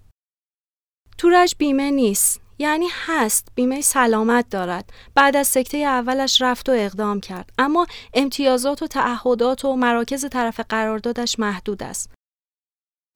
تورج 1.18 1.54
بیمه 1.58 1.90
نیست 1.90 2.40
یعنی 2.58 2.86
هست 3.06 3.48
بیمه 3.54 3.80
سلامت 3.80 4.48
دارد. 4.50 4.90
بعد 5.14 5.36
از 5.36 5.48
سکته 5.48 5.78
اولش 5.78 6.42
رفت 6.42 6.68
و 6.68 6.72
اقدام 6.72 7.20
کرد 7.20 7.50
اما 7.58 7.86
امتیازات 8.14 8.82
و 8.82 8.86
تعهدات 8.86 9.64
و 9.64 9.76
مراکز 9.76 10.26
طرف 10.30 10.60
قراردادش 10.60 11.38
محدود 11.38 11.82
است. 11.82 12.10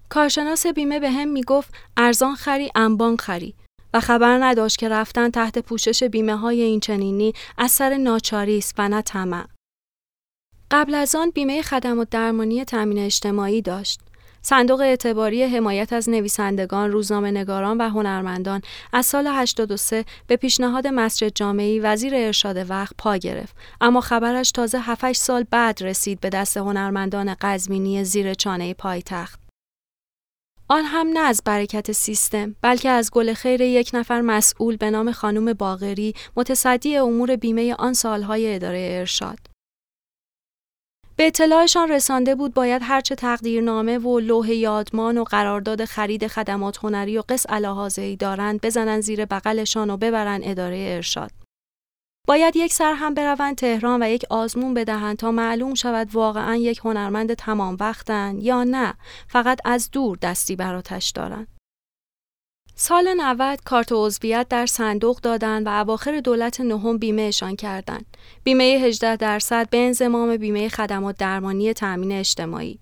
کارشناس 0.09 0.67
بیمه 0.67 1.01
به 1.01 1.11
هم 1.11 1.29
می‌گفت 1.29 1.75
ارزان 1.97 2.35
خری 2.35 2.71
انبان 2.75 3.17
خری. 3.17 3.55
و 3.95 4.01
خبر 4.01 4.39
نداشت 4.45 4.79
که 4.79 4.89
رفتن 4.89 5.31
تحت 5.31 5.59
پوشش 5.59 6.03
بیمه 6.05 6.37
های 6.37 6.63
این 6.63 6.81
چنینی 6.81 7.33
اثر 7.59 7.97
ناچاری 7.97 8.59
است 8.59 8.75
و 8.79 8.89
نه 8.89 9.03
طمع. 9.03 9.45
قبل 10.71 10.95
از 10.95 11.15
آن 11.15 11.31
بیمه 11.31 11.63
خدمات 11.63 12.11
درمانی 12.11 12.65
تامین 12.65 12.99
اجتماعی 12.99 13.63
داشت. 13.63 14.01
صندوق 14.43 14.81
اعتباری 14.81 15.43
حمایت 15.43 15.93
از 15.93 16.09
نویسندگان، 16.09 16.93
روزنامه 16.93 17.31
نگاران 17.31 17.79
و 17.79 17.89
هنرمندان 17.89 18.63
از 18.93 19.07
سال 19.07 19.27
83 19.27 20.05
به 20.27 20.37
پیشنهاد 20.37 20.87
مسجد 20.87 21.33
جامعی 21.35 21.81
وزیر 21.81 22.15
ارشاد 22.15 22.71
وقت 22.71 22.95
پا 22.99 23.17
گرفت 23.17 23.57
اما 23.81 24.01
خبرش 24.01 24.51
تازه 24.51 24.79
7 24.79 25.13
سال 25.13 25.45
بعد 25.51 25.83
رسید 25.83 26.21
به 26.21 26.29
دست 26.29 26.57
هنرمندان 26.57 27.37
قزوینی 27.41 28.05
زیر 28.05 28.35
چانه 28.35 28.75
پایتخت. 28.75 29.48
آن 30.71 30.85
هم 30.85 31.07
نه 31.07 31.21
از 31.21 31.43
برکت 31.45 31.93
سیستم 31.93 32.57
بلکه 32.63 32.89
از 32.89 33.11
گل 33.11 33.35
خیر 33.35 33.61
یک 33.61 33.91
نفر 33.95 34.21
مسئول 34.21 34.77
به 34.77 34.91
نام 34.91 35.13
خانم 35.13 35.53
باغری 35.53 36.15
متصدی 36.37 36.97
امور 36.97 37.37
بیمه 37.37 37.75
آن 37.75 37.93
سالهای 37.93 38.55
اداره 38.55 38.89
ارشاد. 38.93 39.39
به 41.17 41.27
اطلاعشان 41.27 41.89
رسانده 41.89 42.35
بود 42.35 42.55
باید 42.55 42.83
هرچه 42.85 43.15
تقدیرنامه 43.15 43.99
و 43.99 44.21
لوح 44.21 44.51
یادمان 44.51 45.19
و 45.19 45.25
قرارداد 45.25 45.85
خرید 45.85 46.27
خدمات 46.27 46.79
هنری 46.85 47.19
و 47.19 47.23
قص 47.29 47.47
ای 47.99 48.17
دارند 48.17 48.61
بزنن 48.61 49.01
زیر 49.01 49.25
بغلشان 49.25 49.91
و 49.91 49.97
ببرن 49.97 50.41
اداره 50.45 50.87
ارشاد. 50.91 51.31
باید 52.29 52.57
یک 52.57 52.73
سر 52.73 52.93
هم 52.93 53.15
بروند 53.15 53.57
تهران 53.57 54.03
و 54.03 54.11
یک 54.11 54.25
آزمون 54.31 54.75
بدهند 54.75 55.17
تا 55.17 55.31
معلوم 55.31 55.75
شود 55.75 56.09
واقعا 56.13 56.57
یک 56.57 56.81
هنرمند 56.85 57.35
تمام 57.35 57.77
وقتن 57.81 58.39
یا 58.41 58.65
نه 58.65 58.95
فقط 59.29 59.61
از 59.65 59.91
دور 59.91 60.19
دستی 60.23 60.57
براتش 60.57 61.11
دارند. 61.11 61.49
سال 62.75 63.15
90 63.17 63.63
کارت 63.65 63.89
عضویت 63.93 64.47
در 64.49 64.67
صندوق 64.67 65.21
دادن 65.21 65.63
و 65.65 65.69
اواخر 65.69 66.21
دولت 66.21 66.61
نهم 66.61 66.99
بیمهشان 66.99 67.57
کردند. 67.57 68.17
بیمه 68.45 68.65
18 68.65 69.17
درصد 69.17 69.71
به 69.71 69.79
انضمام 69.79 70.37
بیمه 70.37 70.69
خدمات 70.69 71.17
درمانی 71.17 71.73
تأمین 71.73 72.13
اجتماعی. 72.13 72.79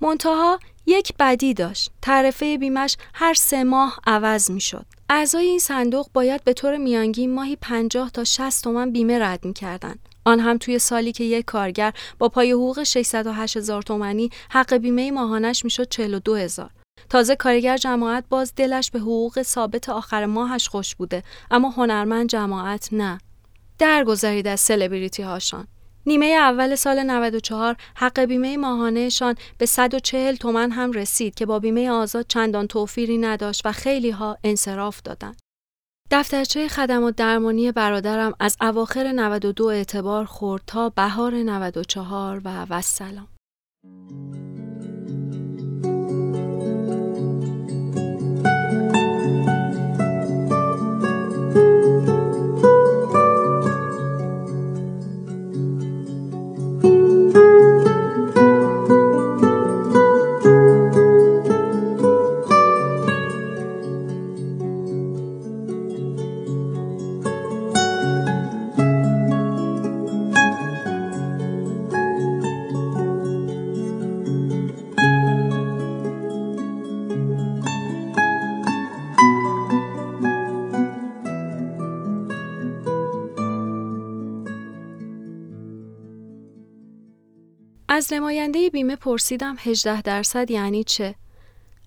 منتها 0.00 0.58
یک 0.86 1.12
بدی 1.18 1.54
داشت. 1.54 1.90
تعرفه 2.02 2.58
بیمش 2.58 2.96
هر 3.14 3.34
سه 3.34 3.64
ماه 3.64 4.00
عوض 4.06 4.50
می 4.50 4.60
شد. 4.60 4.86
اعضای 5.08 5.46
این 5.46 5.58
صندوق 5.58 6.06
باید 6.12 6.44
به 6.44 6.52
طور 6.52 6.76
میانگین 6.76 7.34
ماهی 7.34 7.56
50 7.56 8.10
تا 8.10 8.24
60 8.24 8.64
تومن 8.64 8.90
بیمه 8.90 9.18
رد 9.18 9.44
می 9.44 9.52
کردن. 9.52 9.94
آن 10.24 10.40
هم 10.40 10.58
توی 10.58 10.78
سالی 10.78 11.12
که 11.12 11.24
یک 11.24 11.44
کارگر 11.44 11.92
با 12.18 12.28
پای 12.28 12.52
حقوق 12.52 12.82
608 12.82 13.56
هزار 13.56 13.82
تومنی 13.82 14.30
حق 14.50 14.74
بیمه 14.74 15.10
ماهانش 15.10 15.64
می‌شد 15.64 15.88
42 15.88 16.34
هزار. 16.34 16.70
تازه 17.10 17.36
کارگر 17.36 17.76
جماعت 17.76 18.24
باز 18.28 18.52
دلش 18.56 18.90
به 18.90 18.98
حقوق 18.98 19.42
ثابت 19.42 19.88
آخر 19.88 20.26
ماهش 20.26 20.68
خوش 20.68 20.94
بوده 20.94 21.22
اما 21.50 21.70
هنرمند 21.70 22.28
جماعت 22.28 22.88
نه. 22.92 23.18
درگذرید 23.78 24.46
از 24.46 24.60
سلبریتی 24.60 25.22
هاشان. 25.22 25.66
نیمه 26.06 26.26
اول 26.26 26.74
سال 26.74 27.02
94 27.02 27.76
حق 27.94 28.20
بیمه 28.20 28.56
ماهانهشان 28.56 29.34
به 29.58 29.66
140 29.66 30.34
تومن 30.34 30.70
هم 30.70 30.92
رسید 30.92 31.34
که 31.34 31.46
با 31.46 31.58
بیمه 31.58 31.90
آزاد 31.90 32.26
چندان 32.28 32.66
توفیری 32.66 33.18
نداشت 33.18 33.62
و 33.66 33.72
خیلی 33.72 34.10
ها 34.10 34.38
انصراف 34.44 35.02
دادند. 35.02 35.36
دفترچه 36.10 36.68
خدمات 36.68 37.16
درمانی 37.16 37.72
برادرم 37.72 38.34
از 38.40 38.56
اواخر 38.60 39.12
92 39.12 39.66
اعتبار 39.66 40.24
خورد 40.24 40.62
تا 40.66 40.88
بهار 40.88 41.34
94 41.34 42.40
و 42.44 42.66
وسلام. 42.70 43.28
نماینده 88.34 88.70
بیمه 88.70 88.96
پرسیدم 88.96 89.56
18 89.58 90.02
درصد 90.02 90.50
یعنی 90.50 90.84
چه؟ 90.84 91.14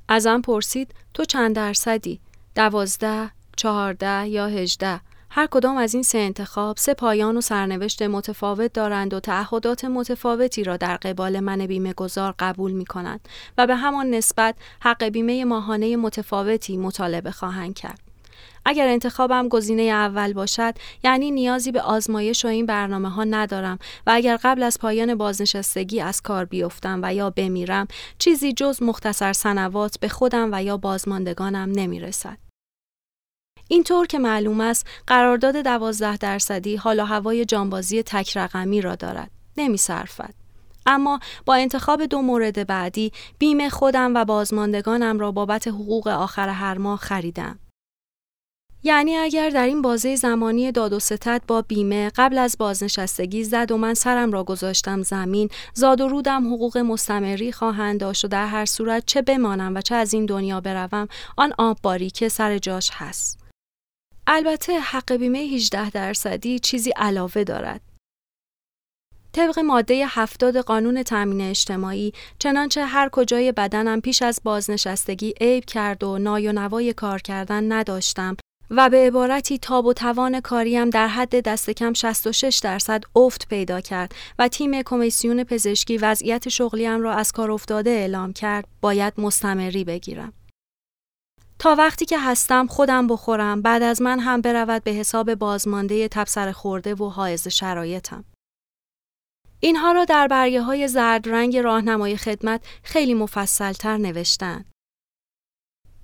ازم 0.10 0.42
پرسید 0.42 0.94
تو 1.14 1.26
چند 1.26 1.56
درصدی؟ 1.56 2.20
دوازده، 2.56 3.32
چهارده 3.58 4.28
یا 4.28 4.48
هجده؟ 4.48 5.02
هر 5.30 5.48
کدام 5.48 5.78
از 5.78 5.94
این 5.94 6.04
سه 6.04 6.18
انتخاب 6.18 6.78
سه 6.78 6.94
پایان 6.94 7.38
و 7.38 7.42
سرنوشت 7.42 8.02
متفاوت 8.02 8.74
دارند 8.74 9.14
و 9.14 9.20
تعهدات 9.20 9.86
متفاوتی 9.86 10.64
را 10.64 10.78
در 10.78 10.98
قبال 10.98 11.40
من 11.40 11.66
بیمه 11.66 11.94
گذار 11.94 12.36
قبول 12.40 12.72
می 12.72 12.86
کنند 12.86 13.30
و 13.58 13.68
به 13.68 13.76
همان 13.76 14.10
نسبت 14.10 14.56
حق 14.80 15.04
بیمه 15.04 15.46
ماهانه 15.46 15.96
متفاوتی 15.96 16.78
مطالبه 16.78 17.32
خواهند 17.32 17.76
کرد. 17.76 18.07
اگر 18.66 18.88
انتخابم 18.88 19.48
گزینه 19.48 19.82
اول 19.82 20.34
باشد 20.34 20.74
یعنی 21.04 21.32
نیازی 21.32 21.72
به 21.72 21.82
آزمایش 21.82 22.46
و 22.46 22.48
این 22.48 22.66
برنامه 22.66 23.10
ها 23.10 23.24
ندارم 23.24 23.80
و 24.08 24.12
اگر 24.16 24.40
قبل 24.44 24.64
از 24.64 24.78
پایان 24.80 25.16
بازنشستگی 25.16 26.02
از 26.02 26.22
کار 26.22 26.46
بیفتم 26.46 27.00
و 27.04 27.14
یا 27.14 27.30
بمیرم 27.30 27.88
چیزی 28.20 28.54
جز 28.54 28.84
مختصر 28.84 29.34
سنوات 29.34 30.00
به 30.00 30.08
خودم 30.08 30.50
و 30.52 30.64
یا 30.64 30.78
بازماندگانم 30.78 31.72
نمی‌رسد. 31.72 32.38
اینطور 33.68 34.08
که 34.08 34.20
معلوم 34.20 34.62
است 34.62 34.88
قرارداد 35.08 35.56
دوازده 35.56 36.18
درصدی 36.18 36.76
حالا 36.76 37.06
هوای 37.06 37.46
جانبازی 37.46 38.04
تک 38.04 38.38
رقمی 38.38 38.82
را 38.82 38.96
دارد. 38.96 39.32
نمی 39.58 39.78
صرفد. 39.78 40.34
اما 40.86 41.20
با 41.46 41.56
انتخاب 41.56 42.06
دو 42.06 42.22
مورد 42.22 42.68
بعدی 42.68 43.12
بیم 43.40 43.70
خودم 43.70 44.16
و 44.16 44.26
بازماندگانم 44.26 45.20
را 45.20 45.32
بابت 45.32 45.68
حقوق 45.68 46.08
آخر 46.08 46.50
هر 46.50 46.78
ماه 46.78 47.00
خریدم. 47.00 47.60
یعنی 48.84 49.16
اگر 49.16 49.50
در 49.50 49.66
این 49.66 49.82
بازه 49.82 50.16
زمانی 50.16 50.72
داد 50.72 50.94
و 50.94 51.00
ستت 51.00 51.42
با 51.48 51.62
بیمه 51.62 52.12
قبل 52.16 52.38
از 52.38 52.56
بازنشستگی 52.60 53.44
زد 53.44 53.72
و 53.72 53.78
من 53.78 53.94
سرم 53.94 54.32
را 54.32 54.44
گذاشتم 54.44 55.02
زمین 55.02 55.50
زاد 55.74 56.02
و 56.02 56.08
رودم 56.08 56.54
حقوق 56.54 56.78
مستمری 56.78 57.52
خواهند 57.52 58.00
داشت 58.00 58.26
و 58.26 58.28
در 58.28 58.48
هر 58.48 58.66
صورت 58.66 59.04
چه 59.06 59.22
بمانم 59.22 59.76
و 59.76 59.82
چه 59.82 59.96
از 59.96 60.14
این 60.14 60.26
دنیا 60.26 60.62
بروم 60.62 61.08
آن 61.38 61.54
آب 61.58 61.78
که 62.14 62.30
سر 62.30 62.58
جاش 62.58 62.90
هست. 62.94 63.40
البته 64.28 64.80
حق 64.80 65.14
بیمه 65.14 65.40
18 65.40 65.90
درصدی 65.90 66.60
چیزی 66.60 66.90
علاوه 66.90 67.44
دارد. 67.44 67.82
طبق 69.34 69.60
ماده 69.60 70.06
70 70.08 70.58
قانون 70.58 71.04
تامین 71.04 71.42
اجتماعی 71.42 72.14
چنانچه 72.40 72.86
هر 72.86 73.10
کجای 73.10 73.52
بدنم 73.52 74.02
پیش 74.02 74.22
از 74.22 74.42
بازنشستگی 74.44 75.34
عیب 75.42 75.66
کرد 75.66 76.04
و 76.04 76.18
نای 76.18 76.48
و 76.48 76.52
نوای 76.52 76.94
کار 76.94 77.22
کردن 77.22 77.72
نداشتم 77.72 78.38
و 78.70 78.90
به 78.90 78.98
عبارتی 78.98 79.58
تاب 79.58 79.86
و 79.86 79.94
توان 79.94 80.40
کاریم 80.40 80.90
در 80.90 81.08
حد 81.08 81.42
دست 81.44 81.70
کم 81.70 81.94
66 81.94 82.60
درصد 82.64 83.04
افت 83.16 83.48
پیدا 83.48 83.82
کرد 83.82 84.16
و 84.40 84.48
تیم 84.48 84.82
کمیسیون 84.82 85.44
پزشکی 85.44 85.98
وضعیت 85.98 86.50
شغلیم 86.50 87.02
را 87.02 87.14
از 87.14 87.32
کار 87.32 87.52
افتاده 87.52 87.90
اعلام 87.90 88.34
کرد 88.34 88.68
باید 88.82 89.14
مستمری 89.18 89.84
بگیرم. 89.84 90.34
تا 91.60 91.76
وقتی 91.76 92.06
که 92.06 92.20
هستم 92.20 92.68
خودم 92.68 93.08
بخورم 93.08 93.62
بعد 93.62 93.84
از 93.84 94.02
من 94.02 94.20
هم 94.20 94.42
برود 94.42 94.84
به 94.84 94.92
حساب 94.92 95.36
بازمانده 95.36 96.08
تبسر 96.08 96.52
خورده 96.52 96.96
و 96.96 97.10
حائز 97.10 97.48
شرایطم. 97.48 98.24
اینها 99.60 99.92
را 99.92 100.06
در 100.06 100.28
برگه 100.28 100.62
های 100.62 100.88
زرد 100.88 101.30
رنگ 101.30 101.58
راهنمای 101.58 102.18
خدمت 102.18 102.66
خیلی 102.84 103.14
مفصلتر 103.14 103.98
نوشتن. 103.98 104.66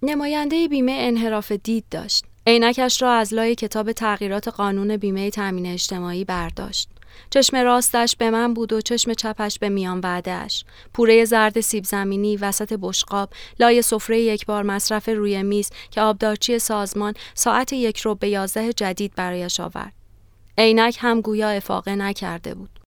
نماینده 0.02 0.68
بیمه 0.68 0.96
انحراف 1.00 1.52
دید 1.52 1.86
داشت. 1.92 2.26
عینکش 2.48 3.02
را 3.02 3.14
از 3.14 3.34
لای 3.34 3.56
کتاب 3.56 3.92
تغییرات 3.92 4.48
قانون 4.48 4.98
بیمه 4.98 5.30
تامین 5.30 5.66
اجتماعی 5.66 6.26
برداشت. 6.26 6.90
چشم 7.30 7.58
راستش 7.58 8.16
به 8.16 8.30
من 8.30 8.54
بود 8.54 8.74
و 8.74 8.82
چشم 8.82 9.14
چپش 9.14 9.60
به 9.60 9.70
میان 9.70 10.00
وعدهش. 10.04 10.66
پوره 10.94 11.26
زرد 11.26 11.62
سیب 11.62 11.84
زمینی 11.84 12.38
وسط 12.38 12.74
بشقاب 12.82 13.30
لای 13.60 13.82
سفره 13.82 14.20
یک 14.20 14.46
بار 14.46 14.64
مصرف 14.64 15.10
روی 15.10 15.44
میز 15.44 15.70
که 15.92 16.02
آبدارچی 16.02 16.60
سازمان 16.60 17.14
ساعت 17.34 17.74
یک 17.74 18.00
رو 18.00 18.16
به 18.16 18.30
یازده 18.30 18.74
جدید 18.74 19.16
برایش 19.16 19.60
آورد. 19.60 19.94
عینک 20.58 20.98
هم 21.00 21.22
گویا 21.22 21.50
افاقه 21.50 21.96
نکرده 21.96 22.54
بود. 22.54 22.80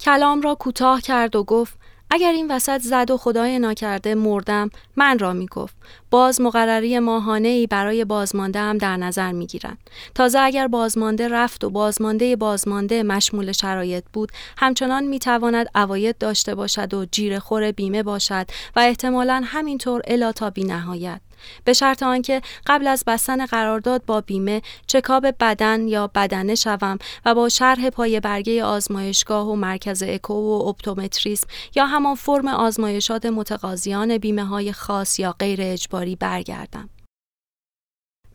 کلام 0.00 0.40
را 0.40 0.54
کوتاه 0.54 1.00
کرد 1.00 1.36
و 1.36 1.44
گفت 1.44 1.78
اگر 2.10 2.32
این 2.32 2.50
وسط 2.50 2.80
زد 2.80 3.10
و 3.10 3.16
خدای 3.16 3.58
ناکرده 3.58 4.14
مردم 4.14 4.70
من 4.96 5.18
را 5.18 5.32
می 5.32 5.46
گفت 5.46 5.76
باز 6.16 6.40
مقرری 6.40 6.98
ماهانه 6.98 7.48
ای 7.48 7.66
برای 7.66 8.04
بازمانده 8.04 8.58
هم 8.58 8.78
در 8.78 8.96
نظر 8.96 9.32
می 9.32 9.46
گیرن. 9.46 9.78
تازه 10.14 10.38
اگر 10.38 10.68
بازمانده 10.68 11.28
رفت 11.28 11.64
و 11.64 11.70
بازمانده 11.70 12.36
بازمانده 12.36 13.02
مشمول 13.02 13.52
شرایط 13.52 14.04
بود 14.12 14.32
همچنان 14.58 15.04
می 15.04 15.18
تواند 15.18 15.66
عواید 15.74 16.18
داشته 16.18 16.54
باشد 16.54 16.94
و 16.94 17.04
جیر 17.04 17.38
خور 17.38 17.72
بیمه 17.72 18.02
باشد 18.02 18.46
و 18.76 18.80
احتمالا 18.80 19.42
همینطور 19.44 20.02
الا 20.06 20.32
تا 20.32 20.50
بی 20.50 20.64
نهایت. 20.64 21.20
به 21.64 21.72
شرط 21.72 22.02
آنکه 22.02 22.42
قبل 22.66 22.86
از 22.86 23.04
بستن 23.06 23.46
قرارداد 23.46 24.04
با 24.04 24.20
بیمه 24.20 24.62
چکاب 24.86 25.26
بدن 25.40 25.88
یا 25.88 26.06
بدنه 26.14 26.54
شوم 26.54 26.98
و 27.24 27.34
با 27.34 27.48
شرح 27.48 27.90
پای 27.90 28.20
برگه 28.20 28.64
آزمایشگاه 28.64 29.48
و 29.48 29.56
مرکز 29.56 30.02
اکو 30.02 30.34
و 30.34 30.68
اپتومتریسم 30.68 31.46
یا 31.74 31.86
همان 31.86 32.14
فرم 32.14 32.48
آزمایشات 32.48 33.26
متقاضیان 33.26 34.18
بیمه 34.18 34.44
های 34.44 34.72
خاص 34.72 35.18
یا 35.18 35.34
غیر 35.38 35.58
اجباری 35.62 36.05
برگردم. 36.14 36.90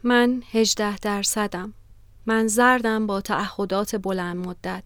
من 0.03 0.43
18 0.51 0.97
درصدم. 0.97 1.73
من 2.25 2.47
زردم 2.47 3.07
با 3.07 3.21
تعهدات 3.21 3.95
بلند 3.95 4.47
مدت 4.47 4.83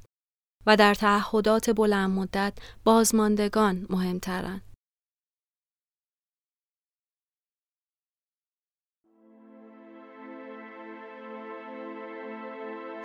و 0.65 0.77
در 0.77 0.93
تعهدات 0.93 1.69
بلند 1.69 2.09
مدت 2.09 2.53
بازماندگان 2.83 3.85
مهمترند. 3.89 4.61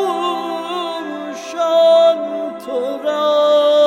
را 3.04 3.83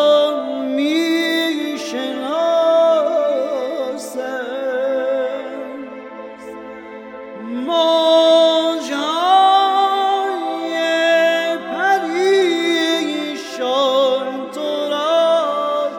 تو 14.55 14.91
را 14.91 15.91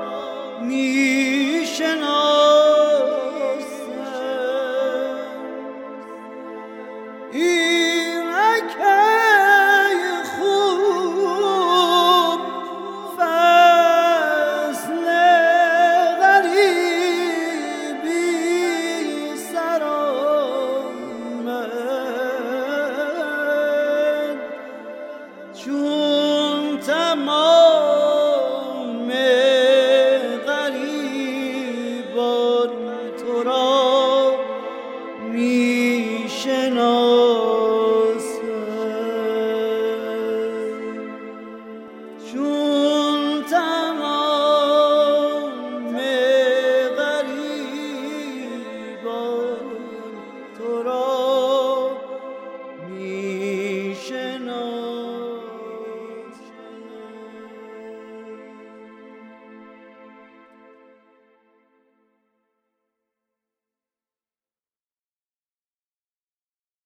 می‌شناسم. 0.62 2.26